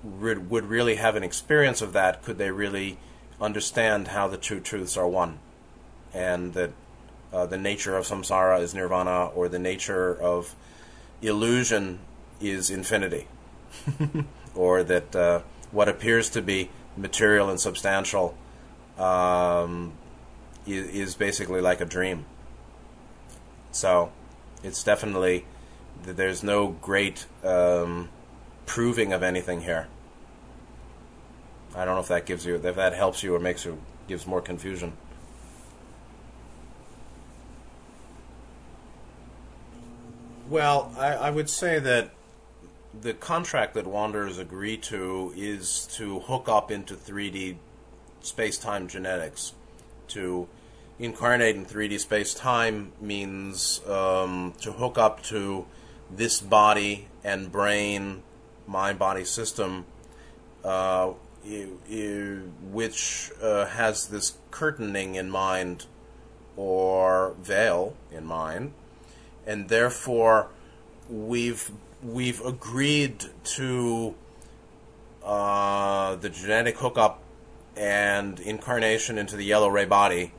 [0.03, 2.97] would really have an experience of that could they really
[3.41, 5.39] understand how the two truths are one
[6.13, 6.71] and that
[7.33, 10.55] uh, the nature of samsara is nirvana, or the nature of
[11.21, 11.99] illusion
[12.39, 13.27] is infinity,
[14.55, 18.37] or that uh, what appears to be material and substantial
[18.97, 19.93] um,
[20.65, 22.25] is, is, basically like a dream.
[23.71, 24.11] So
[24.63, 25.45] it's definitely
[26.03, 28.09] there's no great um,
[28.67, 29.87] proving of anything here.
[31.75, 34.27] I don't know if that gives you if that helps you or makes you gives
[34.27, 34.93] more confusion.
[40.49, 42.11] Well, I, I would say that
[43.01, 47.57] the contract that Wanderers agree to is to hook up into 3D
[48.21, 49.53] space time genetics.
[50.09, 50.47] To
[50.99, 55.65] incarnate in 3D space time means um, to hook up to
[56.09, 58.23] this body and brain,
[58.67, 59.85] mind body system,
[60.63, 61.13] uh,
[62.71, 65.85] which uh, has this curtaining in mind
[66.55, 68.73] or veil in mind.
[69.45, 70.49] And therefore
[71.09, 71.71] we've
[72.03, 74.13] we've agreed to
[75.23, 77.21] uh, the genetic hookup
[77.75, 80.33] and incarnation into the yellow ray body,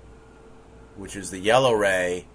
[0.97, 2.27] which is the yellow ray,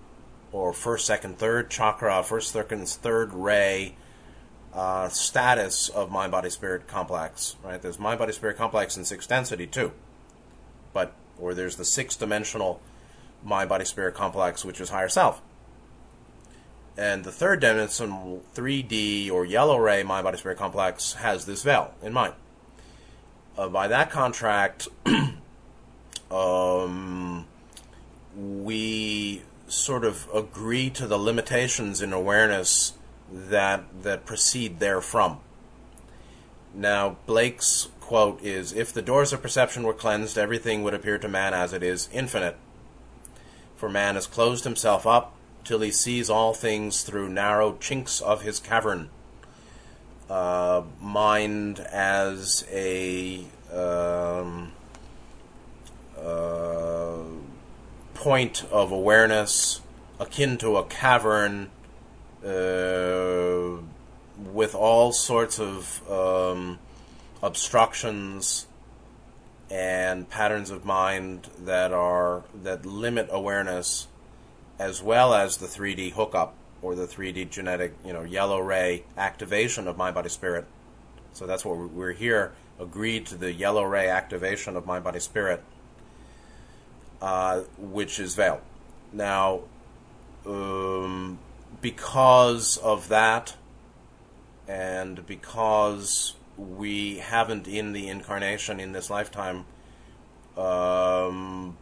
[0.51, 3.95] or first, second, third chakra, first, second, third ray
[4.73, 7.55] uh, status of mind, body, spirit complex.
[7.63, 7.81] Right?
[7.81, 9.91] There's mind, body, spirit complex in sixth density too,
[10.93, 12.81] but or there's the six dimensional
[13.43, 15.41] mind, body, spirit complex, which is higher self.
[16.97, 21.93] And the third dimension, 3D or yellow ray mind body spirit complex, has this veil
[22.03, 22.35] in mind.
[23.57, 24.87] Uh, by that contract,
[26.31, 27.47] um,
[28.35, 32.93] we sort of agree to the limitations in awareness
[33.31, 35.39] that that proceed therefrom.
[36.73, 41.27] Now, Blake's quote is If the doors of perception were cleansed, everything would appear to
[41.27, 42.57] man as it is infinite.
[43.75, 45.33] For man has closed himself up
[45.63, 49.09] till he sees all things through narrow chinks of his cavern.
[50.29, 54.71] Uh, mind as a um,
[56.17, 57.19] uh,
[58.13, 59.81] point of awareness
[60.19, 61.69] akin to a cavern
[62.45, 63.81] uh,
[64.51, 66.79] with all sorts of um,
[67.41, 68.67] obstructions
[69.69, 74.07] and patterns of mind that are that limit awareness
[74.77, 79.87] as well as the 3D hookup or the 3D genetic, you know, yellow ray activation
[79.87, 80.65] of mind body spirit.
[81.31, 85.63] So that's what we're here agreed to the yellow ray activation of mind body spirit,
[87.21, 88.61] uh, which is veil.
[89.11, 89.61] Now,
[90.45, 91.39] um,
[91.83, 93.55] because of that,
[94.69, 99.65] and because we haven't in the incarnation in this lifetime
[100.57, 101.77] um,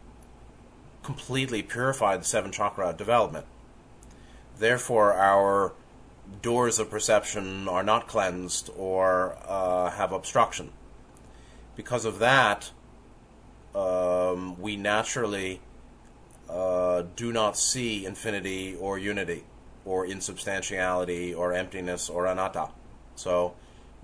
[1.04, 3.46] completely purified the seven chakra development.
[4.58, 5.72] Therefore, our
[6.40, 10.72] doors of perception are not cleansed or uh, have obstruction.
[11.76, 12.72] Because of that,
[13.72, 15.60] um, we naturally
[16.50, 19.44] uh, do not see infinity or unity
[19.84, 22.68] or insubstantiality or emptiness or anatta.
[23.14, 23.54] So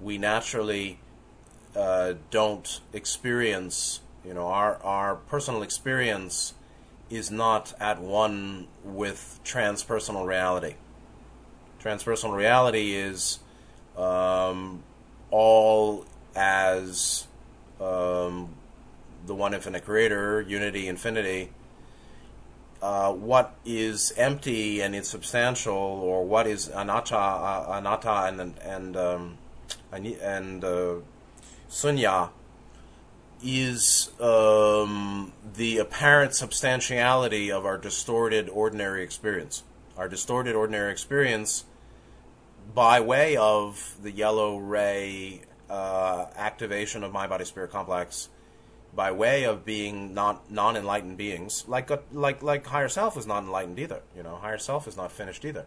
[0.01, 1.01] we naturally
[1.77, 6.55] uh, don't experience, you know, our, our personal experience
[7.11, 10.75] is not at one with transpersonal reality.
[11.83, 13.39] Transpersonal reality is
[13.97, 14.83] um,
[15.31, 16.05] all
[16.35, 17.27] as
[17.81, 18.51] um,
[19.27, 21.51] the one infinite creator, unity, infinity.
[22.81, 29.39] Uh, what is empty and insubstantial, or what is anatta, uh, anatta and and um,
[29.91, 30.95] and uh,
[31.69, 32.31] sunya,
[33.43, 39.65] is um, the apparent substantiality of our distorted ordinary experience.
[39.97, 41.65] Our distorted ordinary experience,
[42.75, 48.29] by way of the yellow ray uh, activation of mind body spirit complex,
[48.99, 53.29] by way of being not non enlightened beings, like a, like like higher self is
[53.29, 54.03] not enlightened either.
[54.17, 55.67] You know, higher self is not finished either.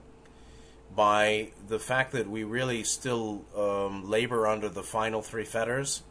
[0.93, 6.03] By the fact that we really still um, labor under the final three fetters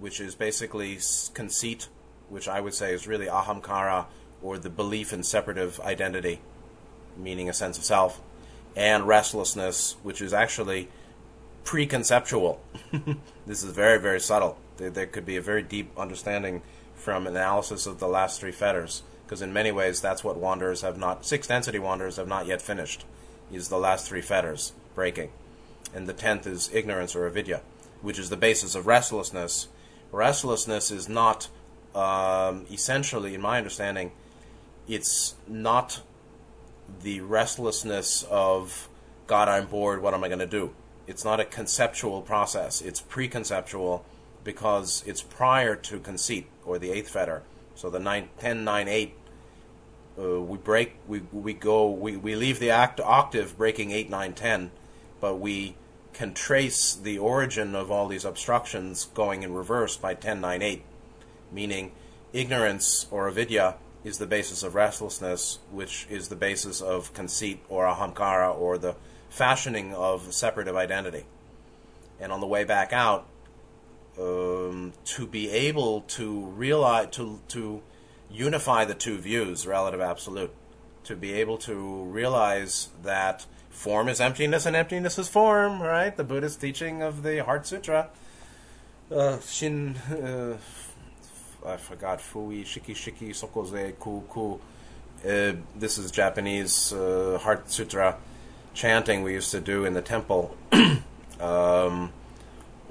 [0.00, 0.98] which is basically
[1.32, 1.88] conceit,
[2.28, 4.06] which I would say is really ahamkara,
[4.42, 6.40] or the belief in separative identity,
[7.16, 8.20] meaning a sense of self,
[8.74, 10.88] and restlessness, which is actually
[11.64, 12.58] preconceptual.
[13.46, 14.58] this is very, very subtle.
[14.76, 16.62] There, there, could be a very deep understanding
[16.94, 20.98] from analysis of the last three fetters, because in many ways that's what wanderers have
[20.98, 23.04] not, six density wanderers have not yet finished,
[23.52, 25.30] is the last three fetters breaking.
[25.94, 27.60] And the tenth is ignorance or avidya
[28.02, 29.68] which is the basis of restlessness.
[30.10, 31.48] Restlessness is not
[31.94, 34.12] um, essentially, in my understanding,
[34.86, 36.02] it's not
[37.02, 38.88] the restlessness of
[39.26, 40.02] God, I'm bored.
[40.02, 40.74] What am I going to do?
[41.06, 42.80] It's not a conceptual process.
[42.80, 44.02] It's preconceptual
[44.44, 47.42] because it's prior to conceit or the eighth fetter.
[47.74, 49.14] So the nine, 10, 9, 8,
[50.18, 54.34] uh, we break, we, we go, we, we leave the act, octave breaking 8, 9,
[54.34, 54.70] 10,
[55.20, 55.76] but we
[56.12, 60.82] can trace the origin of all these obstructions going in reverse by 1098,
[61.50, 61.92] meaning
[62.32, 67.86] ignorance or avidya is the basis of restlessness, which is the basis of conceit or
[67.86, 68.94] ahamkara or the
[69.32, 71.24] fashioning of separative identity.
[72.20, 73.26] And on the way back out,
[74.20, 77.82] um, to be able to realize, to, to
[78.30, 80.52] unify the two views, relative absolute,
[81.04, 81.74] to be able to
[82.04, 86.14] realize that form is emptiness and emptiness is form, right?
[86.14, 88.10] The Buddhist teaching of the Heart Sutra.
[89.10, 90.58] Uh, shin, uh,
[91.66, 94.60] I forgot, Fui, Shiki Shiki, Sokoze, Ku Ku.
[95.24, 98.18] Uh, this is Japanese uh, Heart Sutra
[98.74, 100.56] chanting we used to do in the temple.
[101.40, 102.12] um,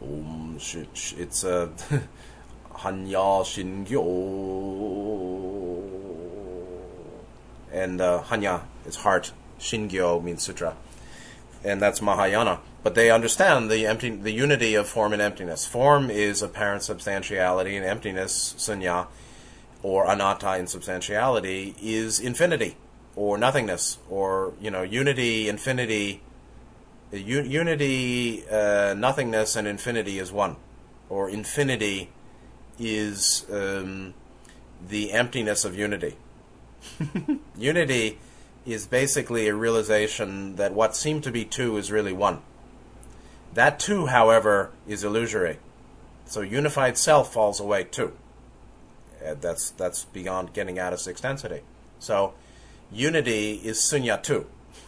[0.01, 1.69] it's a
[2.81, 4.01] Hanya Shingyo.
[7.71, 9.31] And uh, Hanya is heart.
[9.59, 10.75] Shingyo means sutra,
[11.63, 12.59] and that's Mahayana.
[12.83, 15.67] But they understand the empty, the unity of form and emptiness.
[15.67, 19.05] Form is apparent substantiality, and emptiness, sunya,
[19.83, 22.75] or anatta insubstantiality, is infinity,
[23.15, 26.21] or nothingness, or you know, unity, infinity.
[27.11, 30.55] U- unity, uh, nothingness, and infinity is one,
[31.09, 32.09] or infinity
[32.79, 34.13] is um,
[34.87, 36.15] the emptiness of unity.
[37.57, 38.17] unity
[38.65, 42.41] is basically a realization that what seemed to be two is really one.
[43.53, 45.57] That two, however, is illusory.
[46.25, 48.13] So unified self falls away too.
[49.21, 51.61] That's that's beyond getting out of six density.
[51.99, 52.33] So
[52.91, 54.47] unity is sunya too.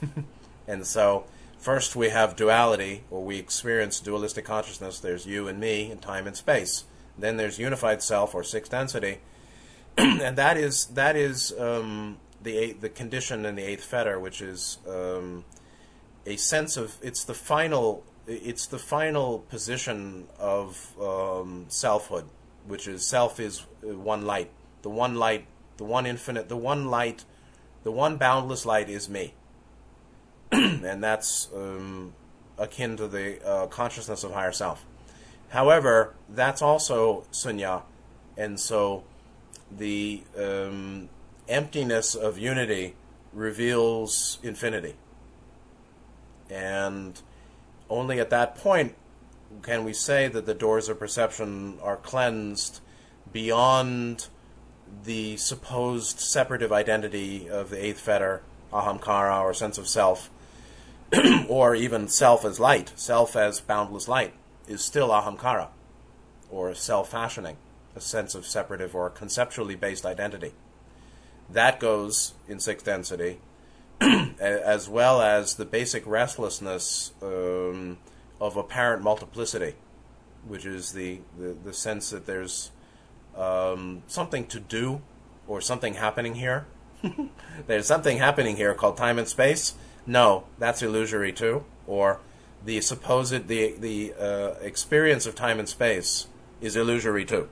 [0.67, 1.25] and so
[1.57, 4.99] first we have duality, or we experience dualistic consciousness.
[4.99, 6.85] There's you and me in time and space.
[7.17, 9.19] Then there's unified self or sixth density,
[9.97, 14.79] and that is that is um, the the condition in the eighth fetter, which is
[14.87, 15.45] um,
[16.25, 22.25] a sense of it's the final it's the final position of um, selfhood,
[22.67, 24.49] which is self is uh, one light,
[24.81, 25.45] the one light,
[25.77, 27.25] the one infinite, the one light,
[27.83, 29.33] the one boundless light is me,
[30.51, 32.13] and that's um,
[32.57, 34.85] akin to the uh, consciousness of higher self.
[35.49, 37.83] However, that's also sunya,
[38.37, 39.03] and so
[39.71, 41.09] the um,
[41.47, 42.95] emptiness of unity
[43.33, 44.95] reveals infinity.
[46.49, 47.19] And
[47.89, 48.95] only at that point
[49.61, 52.79] can we say that the doors of perception are cleansed
[53.31, 54.27] beyond
[55.03, 58.41] the supposed separative identity of the eighth fetter,
[58.71, 60.29] ahamkara, or sense of self,
[61.47, 64.33] or even self as light, self as boundless light,
[64.67, 65.67] is still ahamkara,
[66.49, 67.57] or self fashioning,
[67.95, 70.53] a sense of separative or conceptually based identity.
[71.49, 73.39] That goes in sixth density,
[74.39, 77.97] as well as the basic restlessness um,
[78.39, 79.75] of apparent multiplicity,
[80.47, 82.71] which is the, the, the sense that there's
[83.37, 85.01] um, something to do
[85.47, 86.65] or something happening here.
[87.67, 89.73] there's something happening here called time and space.
[90.05, 91.63] No, that's illusory too.
[91.87, 92.19] Or
[92.63, 96.27] the supposed the the uh, experience of time and space
[96.61, 97.49] is illusory too.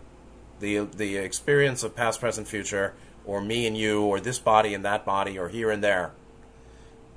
[0.60, 2.94] The the experience of past, present, future,
[3.26, 6.12] or me and you, or this body and that body, or here and there.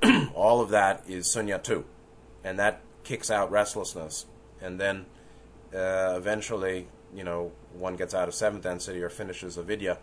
[0.35, 1.85] all of that is sunya too,
[2.43, 4.27] and that kicks out restlessness,
[4.61, 5.07] and then
[5.75, 9.99] uh, eventually, you know, one gets out of seventh density or finishes avidya.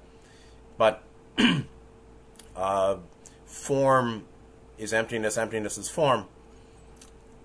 [0.78, 1.04] But
[2.56, 2.98] uh,
[3.46, 4.26] form
[4.78, 6.26] is emptiness, emptiness is form,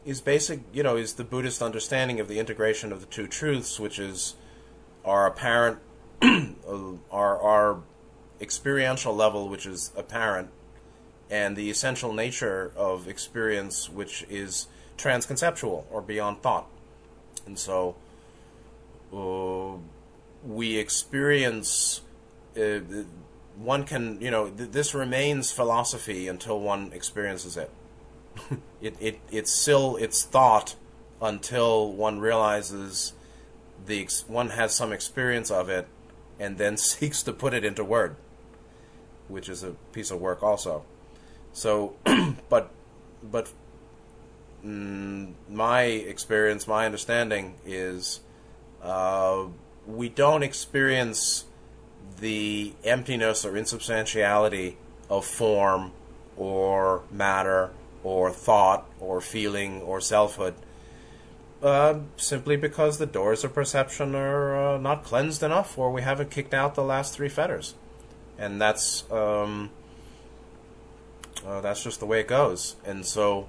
[0.04, 3.80] is basic, you know, is the Buddhist understanding of the integration of the two truths,
[3.80, 4.34] which is
[5.04, 5.78] our apparent,
[6.22, 7.82] our, our
[8.40, 10.50] experiential level, which is apparent,
[11.30, 16.66] and the essential nature of experience, which is transconceptual or beyond thought.
[17.46, 17.96] And so
[19.12, 19.76] uh,
[20.46, 22.02] we experience.
[22.56, 22.80] Uh,
[23.56, 27.70] one can, you know, th- this remains philosophy until one experiences it.
[28.80, 29.20] it, it.
[29.30, 30.76] It's still it's thought
[31.20, 33.14] until one realizes
[33.86, 35.88] the ex- one has some experience of it,
[36.38, 38.16] and then seeks to put it into word,
[39.28, 40.84] which is a piece of work also.
[41.52, 41.96] So,
[42.48, 42.70] but
[43.22, 43.50] but
[44.64, 48.20] mm, my experience, my understanding is
[48.82, 49.46] uh,
[49.86, 51.44] we don't experience
[52.20, 54.76] the emptiness or insubstantiality
[55.08, 55.92] of form
[56.36, 57.70] or matter
[58.02, 60.54] or thought or feeling or selfhood
[61.62, 66.30] uh, simply because the doors of perception are uh, not cleansed enough or we haven't
[66.30, 67.74] kicked out the last three fetters.
[68.38, 69.70] And that's um,
[71.46, 72.76] uh, that's just the way it goes.
[72.84, 73.48] And so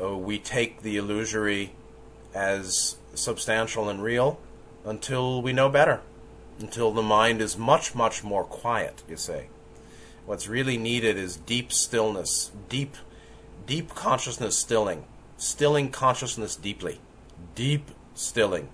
[0.00, 1.72] uh, we take the illusory
[2.34, 4.38] as substantial and real
[4.84, 6.00] until we know better
[6.62, 9.48] until the mind is much, much more quiet, you say.
[10.26, 12.96] What's really needed is deep stillness, deep,
[13.66, 15.04] deep consciousness stilling,
[15.36, 17.00] stilling consciousness deeply,
[17.54, 18.68] deep stilling.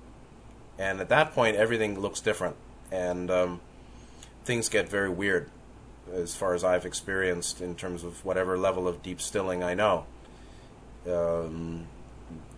[0.79, 2.57] And at that point, everything looks different,
[2.91, 3.61] and um,
[4.45, 5.51] things get very weird,
[6.13, 10.07] as far as I've experienced in terms of whatever level of deep stilling I know.
[11.09, 11.87] Um,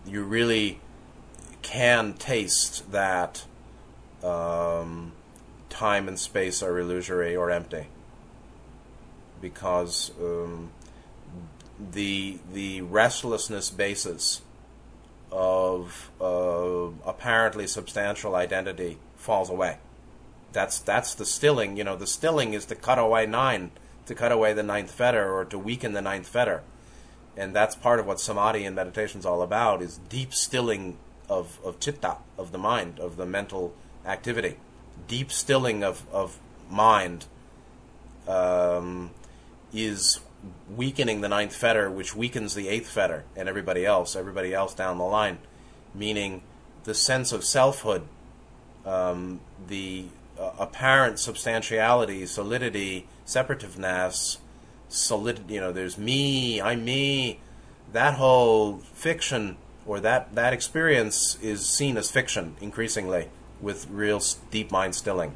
[0.05, 0.81] you really
[1.61, 3.45] can taste that
[4.23, 5.13] um,
[5.69, 7.87] time and space are illusory or empty
[9.41, 10.71] because um,
[11.91, 14.41] the the restlessness basis
[15.31, 19.77] of uh, apparently substantial identity falls away.
[20.51, 21.77] That's that's the stilling.
[21.77, 23.71] You know, the stilling is to cut away nine,
[24.07, 26.63] to cut away the ninth fetter, or to weaken the ninth fetter,
[27.37, 30.97] and that's part of what samadhi and meditation is all about: is deep stilling
[31.29, 33.73] of of chitta, of the mind, of the mental
[34.05, 34.57] activity
[35.07, 37.25] deep stilling of, of mind
[38.27, 39.11] um,
[39.73, 40.19] is
[40.73, 44.97] weakening the ninth fetter, which weakens the eighth fetter and everybody else, everybody else down
[44.97, 45.37] the line,
[45.93, 46.41] meaning
[46.83, 48.03] the sense of selfhood,
[48.85, 50.05] um, the
[50.39, 54.37] uh, apparent substantiality, solidity, separativeness,
[54.87, 55.41] solid.
[55.49, 57.41] You know, there's me, I'm me.
[57.91, 59.57] That whole fiction
[59.89, 63.27] or that that experience is seen as fiction increasingly
[63.59, 64.21] with real
[64.51, 65.33] deep mind stilling.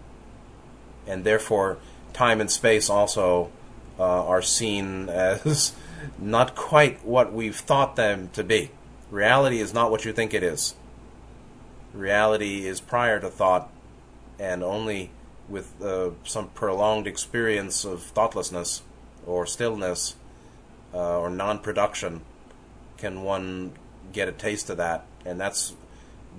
[1.08, 1.80] And therefore,
[2.14, 3.50] time and space also
[3.98, 5.74] uh, are seen as
[6.20, 8.70] not quite what we've thought them to be.
[9.10, 10.76] Reality is not what you think it is.
[11.92, 13.72] Reality is prior to thought,
[14.38, 15.10] and only
[15.50, 18.84] with uh, some prolonged experience of thoughtlessness
[19.26, 20.16] or stillness
[20.94, 22.22] uh, or non production
[22.98, 23.74] can one
[24.12, 25.06] get a taste of that.
[25.26, 25.74] And that's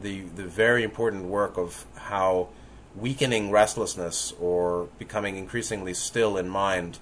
[0.02, 2.48] the the very important work of how
[2.96, 6.98] weakening restlessness or becoming increasingly still in mind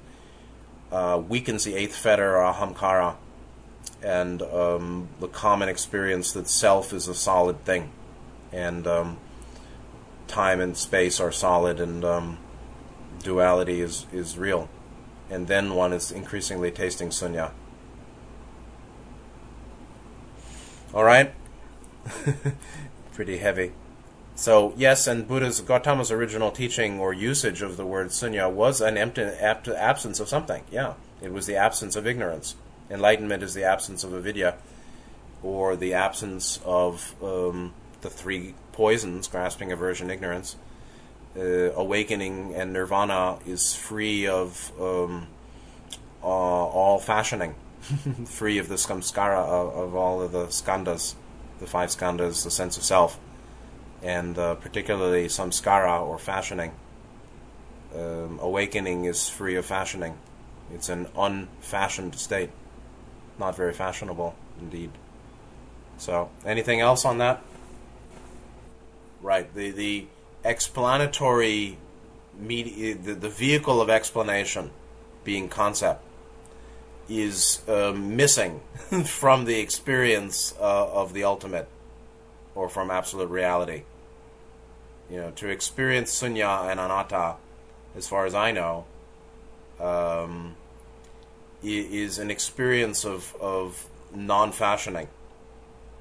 [0.90, 3.16] uh, weakens the eighth fetter or ahamkara
[4.02, 7.90] and um, the common experience that self is a solid thing.
[8.52, 9.18] And um,
[10.28, 12.38] time and space are solid and um,
[13.22, 14.68] duality is, is real.
[15.30, 17.52] And then one is increasingly tasting sunya
[20.94, 21.34] all right
[23.12, 23.72] pretty heavy.
[24.34, 28.96] So yes, and Buddha's Gautama's original teaching or usage of the word sunya was an
[28.96, 30.64] empty, absence of something.
[30.70, 32.56] Yeah, it was the absence of ignorance,
[32.92, 34.56] Enlightenment is the absence of avidya,
[35.42, 37.72] or the absence of um,
[38.02, 40.56] the three poisons: grasping, aversion, ignorance.
[41.34, 45.26] Uh, awakening and nirvana is free of um,
[46.22, 47.54] uh, all fashioning,
[48.26, 51.14] free of the samskara of, of, all of the skandhas,
[51.58, 53.18] the five skandhas, the sense of self,
[54.02, 56.72] and uh, particularly samskara or fashioning.
[57.94, 60.16] Um, awakening is free of fashioning.
[60.72, 62.50] It's an unfashioned state,
[63.38, 64.90] not very fashionable indeed.
[65.98, 67.42] So, anything else on that?
[69.20, 69.52] Right.
[69.54, 70.06] The the
[70.44, 71.78] explanatory
[72.38, 74.70] media, the, the vehicle of explanation,
[75.24, 76.02] being concept,
[77.20, 78.60] is uh, missing
[79.04, 81.68] from the experience uh, of the ultimate,
[82.54, 83.82] or from absolute reality.
[85.10, 87.36] You know, to experience sunya and anatta,
[87.94, 88.86] as far as I know,
[89.78, 90.56] um,
[91.62, 95.08] is an experience of, of non fashioning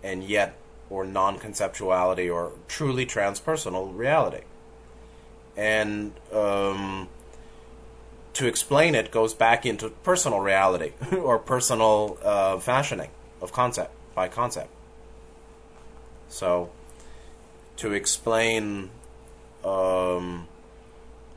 [0.04, 0.58] and yet,
[0.90, 4.44] or non conceptuality or truly transpersonal reality.
[5.58, 7.10] And um,
[8.34, 13.10] to explain it goes back into personal reality or personal uh, fashioning
[13.42, 14.70] of concept by concept.
[16.30, 16.70] So,
[17.78, 18.90] to explain
[19.66, 20.48] um,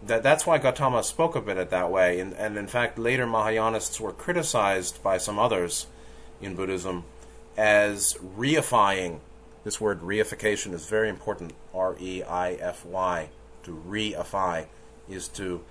[0.06, 3.98] that that's why Gautama spoke of it that way, and, and in fact, later Mahayanists
[3.98, 5.86] were criticized by some others
[6.40, 7.04] in Buddhism
[7.56, 9.20] as reifying.
[9.64, 11.54] This word reification is very important.
[11.74, 13.30] R E I F Y.
[13.64, 14.66] To reify
[15.08, 15.62] is to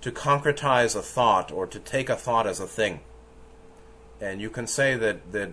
[0.00, 3.00] to concretize a thought or to take a thought as a thing.
[4.20, 5.52] And you can say that that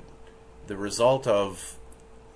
[0.68, 1.78] the result of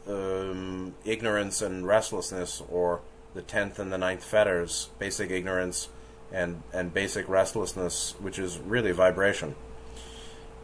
[0.07, 3.01] um, ignorance and restlessness, or
[3.33, 5.89] the tenth and the ninth fetters, basic ignorance
[6.31, 9.55] and and basic restlessness, which is really vibration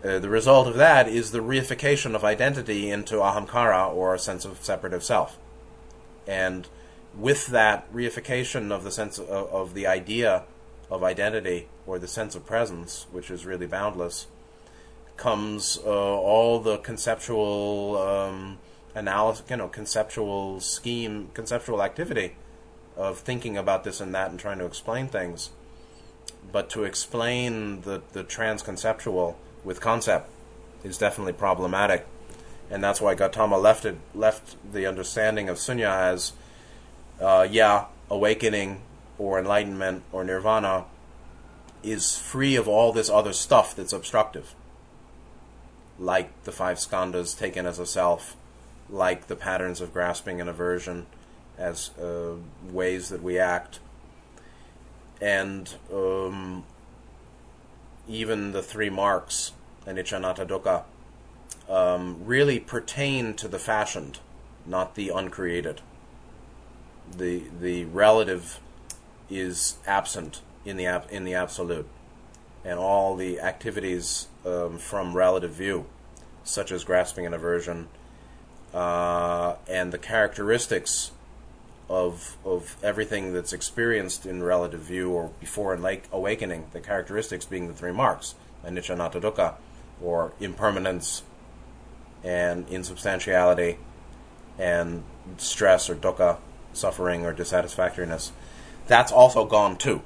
[0.03, 4.45] uh, the result of that is the reification of identity into ahamkara or a sense
[4.45, 5.39] of separative self.
[6.27, 6.67] And
[7.17, 10.43] with that reification of the sense of, of, the idea
[10.89, 14.27] of identity or the sense of presence, which is really boundless,
[15.17, 18.57] comes uh, all the conceptual um,
[18.95, 22.35] analysis, you know, conceptual scheme, conceptual activity
[22.95, 25.51] of thinking about this and that and trying to explain things.
[26.51, 30.29] But to explain the, the transconceptual with concept
[30.83, 32.07] is definitely problematic,
[32.69, 36.33] and that's why Gautama left it left the understanding of sunya as,
[37.19, 38.81] uh, yeah, awakening
[39.17, 40.85] or enlightenment or nirvana
[41.83, 44.53] is free of all this other stuff that's obstructive,
[45.99, 48.35] like the five skandhas taken as a self,
[48.89, 51.05] like the patterns of grasping and aversion
[51.57, 52.35] as uh,
[52.71, 53.79] ways that we act,
[55.21, 56.63] and um,
[58.07, 59.53] even the three marks
[59.85, 60.83] anicca dukkha,
[61.69, 64.19] um, really pertain to the fashioned,
[64.65, 65.81] not the uncreated.
[67.15, 68.59] The the relative
[69.29, 71.87] is absent in the ab- in the absolute,
[72.63, 75.85] and all the activities um, from relative view,
[76.43, 77.87] such as grasping and aversion,
[78.73, 81.11] uh, and the characteristics
[81.89, 87.45] of of everything that's experienced in relative view or before and like awakening, the characteristics
[87.45, 89.55] being the three marks, anicca anatta dukkha,
[90.01, 91.23] or impermanence
[92.23, 93.77] and insubstantiality
[94.59, 95.03] and
[95.37, 96.37] stress or dukkha,
[96.73, 98.31] suffering or dissatisfactoriness,
[98.87, 100.01] that's also gone too.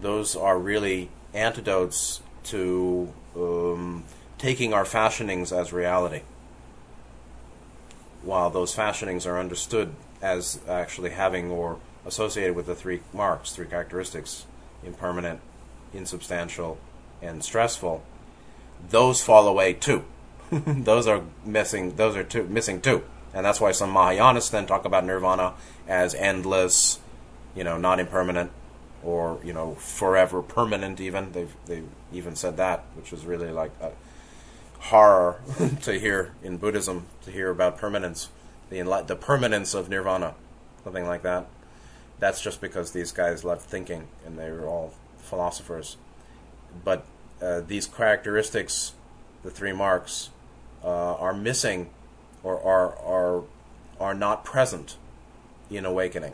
[0.00, 4.04] Those are really antidotes to um,
[4.38, 6.22] taking our fashionings as reality,
[8.22, 13.66] while those fashionings are understood as actually having or associated with the three marks, three
[13.66, 14.46] characteristics
[14.84, 15.40] impermanent,
[15.92, 16.78] insubstantial,
[17.20, 18.02] and stressful
[18.90, 20.04] those fall away too.
[20.50, 21.96] those are missing.
[21.96, 25.54] Those are two, missing too, and that's why some Mahayanists then talk about nirvana
[25.88, 27.00] as endless,
[27.56, 28.50] you know, not impermanent,
[29.02, 31.00] or you know, forever permanent.
[31.00, 33.90] Even they've they've even said that, which was really like a
[34.78, 35.40] horror
[35.82, 38.28] to hear in Buddhism to hear about permanence,
[38.70, 40.34] the the permanence of nirvana,
[40.84, 41.46] something like that.
[42.18, 45.96] That's just because these guys left thinking and they were all philosophers.
[46.84, 47.04] But
[47.42, 48.92] uh, these characteristics,
[49.42, 50.30] the three marks,
[50.82, 51.90] uh, are missing
[52.42, 53.42] or are, are,
[54.00, 54.96] are not present
[55.68, 56.32] in awakening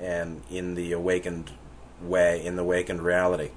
[0.00, 1.52] and in the awakened
[2.02, 3.50] way, in the awakened reality.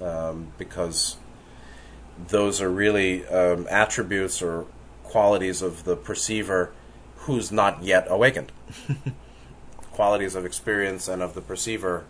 [0.00, 1.16] Um, because
[2.28, 4.66] those are really um, attributes or
[5.02, 6.72] qualities of the perceiver
[7.16, 8.52] who's not yet awakened.
[9.92, 12.04] qualities of experience and of the perceiver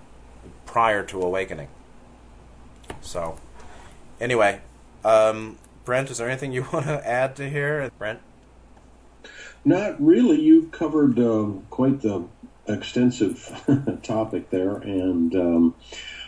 [0.66, 1.68] prior to awakening.
[3.00, 3.38] So,
[4.20, 4.60] anyway,
[5.04, 8.20] um, Brent, is there anything you want to add to here, Brent?
[9.64, 10.40] Not really.
[10.40, 12.24] You've covered um, quite the
[12.72, 15.74] extensive topic there, and um,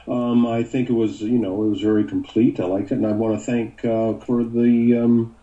[0.09, 2.61] um, I think it was you know it was very complete.
[2.61, 5.37] I liked it, and I want to thank uh, for the um,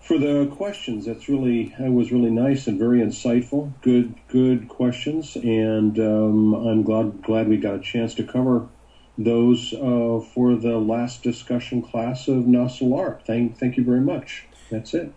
[0.00, 1.06] for the questions.
[1.06, 3.72] That's really it was really nice and very insightful.
[3.82, 8.68] Good good questions, and um, I'm glad glad we got a chance to cover
[9.16, 13.20] those uh, for the last discussion class of Nosso Lar.
[13.26, 14.46] Thank thank you very much.
[14.70, 15.12] That's it.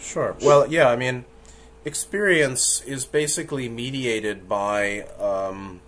[0.00, 0.36] Sure.
[0.42, 1.24] Well, yeah, I mean,
[1.84, 5.80] experience is basically mediated by um,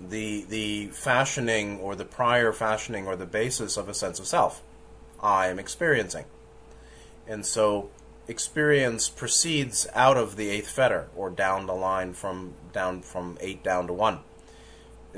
[0.00, 4.62] the the fashioning or the prior fashioning or the basis of a sense of self.
[5.20, 6.24] I am experiencing,
[7.26, 7.90] and so
[8.28, 13.62] experience proceeds out of the eighth fetter or down the line from down from eight
[13.62, 14.20] down to one.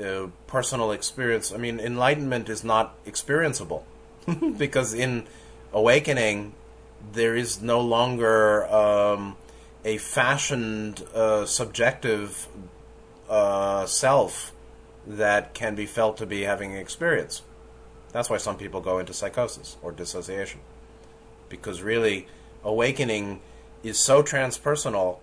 [0.01, 1.53] Uh, personal experience.
[1.53, 3.83] I mean, enlightenment is not experienceable
[4.57, 5.25] because in
[5.73, 6.53] awakening
[7.13, 9.35] there is no longer um,
[9.83, 12.47] a fashioned uh, subjective
[13.29, 14.53] uh, self
[15.07, 17.41] that can be felt to be having experience.
[18.11, 20.59] That's why some people go into psychosis or dissociation.
[21.49, 22.27] Because really,
[22.63, 23.41] awakening
[23.83, 25.19] is so transpersonal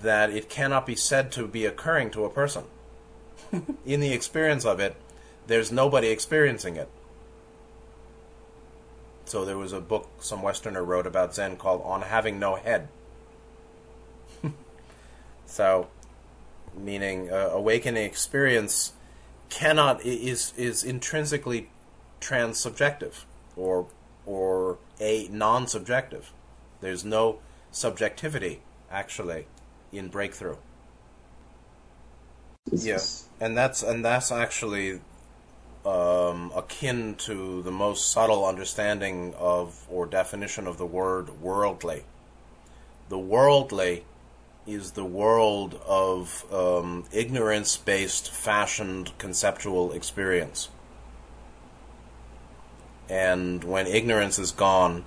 [0.00, 2.64] that it cannot be said to be occurring to a person.
[3.84, 4.96] In the experience of it,
[5.46, 6.88] there's nobody experiencing it.
[9.24, 12.88] So there was a book some Westerner wrote about Zen called On Having No Head.
[15.50, 15.88] So,
[16.76, 18.92] meaning uh, awakening experience
[19.48, 21.68] cannot is is intrinsically
[22.20, 23.24] transsubjective
[23.56, 23.88] or
[24.24, 26.32] or a non-subjective.
[26.80, 27.40] There's no
[27.72, 29.46] subjectivity actually
[29.92, 30.56] in breakthrough.
[32.70, 33.46] Yes, yeah.
[33.46, 35.00] and that's and that's actually
[35.84, 42.04] um, akin to the most subtle understanding of or definition of the word worldly.
[43.08, 44.04] The worldly
[44.66, 50.68] is the world of um, ignorance based, fashioned conceptual experience.
[53.08, 55.04] And when ignorance is gone,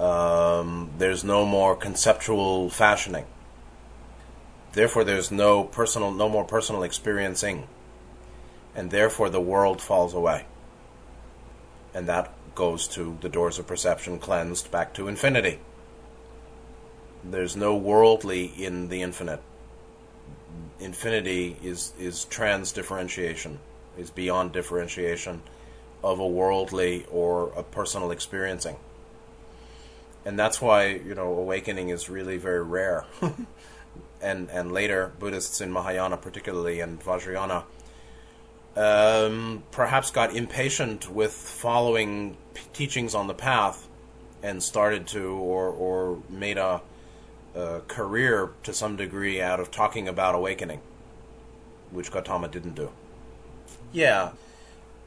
[0.00, 3.26] um, there's no more conceptual fashioning.
[4.72, 7.66] Therefore, there's no personal, no more personal experiencing
[8.78, 10.46] and therefore the world falls away.
[11.92, 15.58] And that goes to the doors of perception cleansed back to infinity.
[17.24, 19.40] There's no worldly in the infinite.
[20.80, 23.58] Infinity is, is trans differentiation,
[23.96, 25.42] is beyond differentiation
[26.02, 28.76] of a worldly or a personal experiencing.
[30.24, 33.04] And that's why, you know, awakening is really very rare.
[34.20, 37.64] and and later Buddhists in Mahayana particularly and Vajrayana
[38.78, 43.88] um, perhaps got impatient with following p- teachings on the path
[44.42, 46.80] and started to, or, or made a,
[47.54, 50.80] a, career to some degree out of talking about awakening,
[51.90, 52.90] which Gautama didn't do.
[53.92, 54.32] Yeah.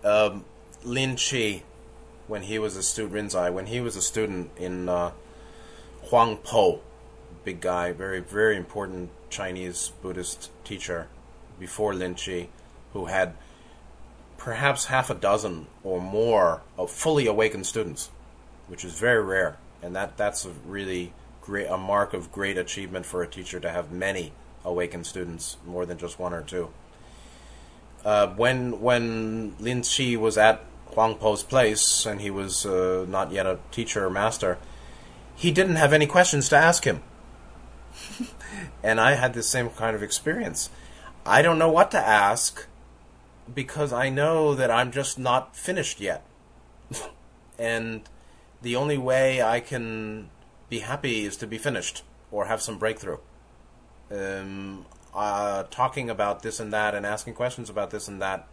[0.03, 0.45] Um,
[0.83, 1.63] Lin Chi,
[2.27, 5.11] when he was a student, Rinzai, when he was a student in uh,
[6.03, 6.81] Huang Po,
[7.43, 11.07] big guy, very, very important Chinese Buddhist teacher
[11.59, 12.47] before Lin Chi,
[12.93, 13.33] who had
[14.37, 18.09] perhaps half a dozen or more of fully awakened students,
[18.67, 23.05] which is very rare, and that that's a really great a mark of great achievement
[23.05, 24.31] for a teacher to have many
[24.63, 26.69] awakened students, more than just one or two.
[28.05, 30.63] Uh, when when Lin Chi was at
[30.93, 34.57] Huang Po's place and he was uh, not yet a teacher or master,
[35.35, 37.01] he didn't have any questions to ask him.
[38.83, 40.69] and I had the same kind of experience.
[41.25, 42.65] I don't know what to ask
[43.53, 46.25] because I know that I'm just not finished yet.
[47.59, 48.01] and
[48.61, 50.29] the only way I can
[50.71, 52.01] be happy is to be finished
[52.31, 53.17] or have some breakthrough.
[54.09, 58.47] Um, uh, talking about this and that and asking questions about this and that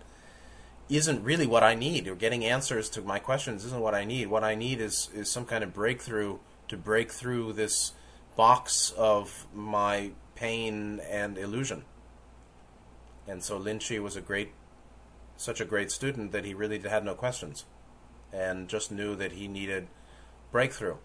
[0.88, 4.26] isn't really what I need, or getting answers to my questions isn't what I need.
[4.26, 7.92] What I need is, is some kind of breakthrough to break through this
[8.36, 11.84] box of my pain and illusion.
[13.28, 14.52] And so Lin was a great
[15.36, 17.64] such a great student that he really had no questions
[18.32, 19.86] and just knew that he needed
[20.50, 20.96] breakthrough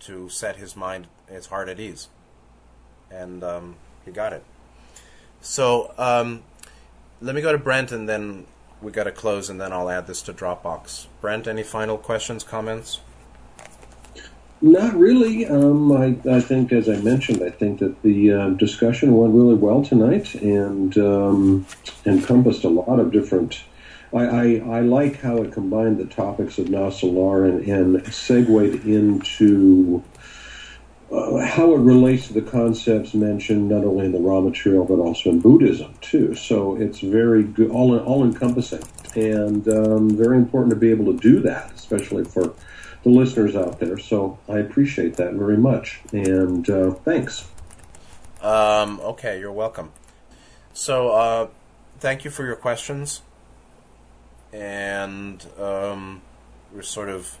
[0.00, 2.08] to set his mind, his heart at ease.
[3.10, 4.44] And um, he got it.
[5.40, 6.42] So um,
[7.20, 8.46] let me go to Brent and then
[8.82, 11.06] we got to close and then I'll add this to Dropbox.
[11.20, 13.00] Brent, any final questions, comments?
[14.60, 15.46] Not really.
[15.46, 19.54] Um, I, I, think, as I mentioned, I think that the uh, discussion went really
[19.54, 21.66] well tonight and um,
[22.04, 23.62] encompassed a lot of different
[24.12, 28.86] I, I, I, like how it combined the topics of Nosso Lar and, and segued
[28.86, 30.02] into
[31.10, 34.98] uh, how it relates to the concepts mentioned not only in the Ra material but
[34.98, 36.34] also in Buddhism too.
[36.34, 38.82] So it's very good, all all encompassing,
[39.14, 42.54] and um, very important to be able to do that, especially for
[43.02, 43.98] the listeners out there.
[43.98, 47.48] So I appreciate that very much, and uh, thanks.
[48.42, 49.92] Um, okay, you're welcome.
[50.72, 51.48] So uh,
[51.98, 53.22] thank you for your questions,
[54.52, 56.22] and um,
[56.72, 57.38] we're sort of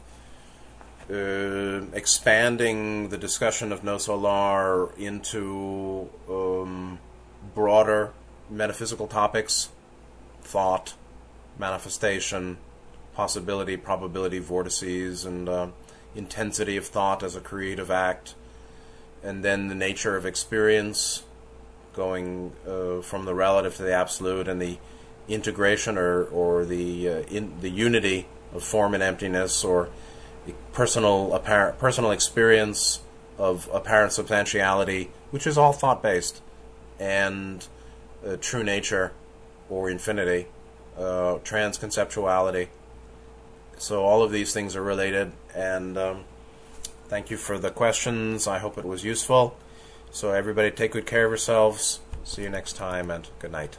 [1.10, 6.98] uh, expanding the discussion of Nosso Lar into um,
[7.54, 8.12] broader
[8.50, 9.70] metaphysical topics,
[10.42, 10.94] thought,
[11.58, 12.58] manifestation,
[13.14, 15.68] possibility, probability, vortices, and uh,
[16.14, 18.34] intensity of thought as a creative act,
[19.22, 21.24] and then the nature of experience,
[21.94, 24.78] going uh, from the relative to the absolute, and the
[25.28, 29.88] integration or or the uh, in the unity of form and emptiness, or
[30.72, 33.00] personal apparent personal experience
[33.36, 36.42] of apparent substantiality, which is all thought based,
[36.98, 37.66] and
[38.26, 39.12] uh, true nature
[39.70, 40.46] or infinity,
[40.96, 42.68] uh, transconceptuality.
[43.76, 46.24] So all of these things are related, and um,
[47.06, 48.46] thank you for the questions.
[48.48, 49.56] I hope it was useful.
[50.10, 52.00] So everybody, take good care of yourselves.
[52.24, 53.78] See you next time, and good night.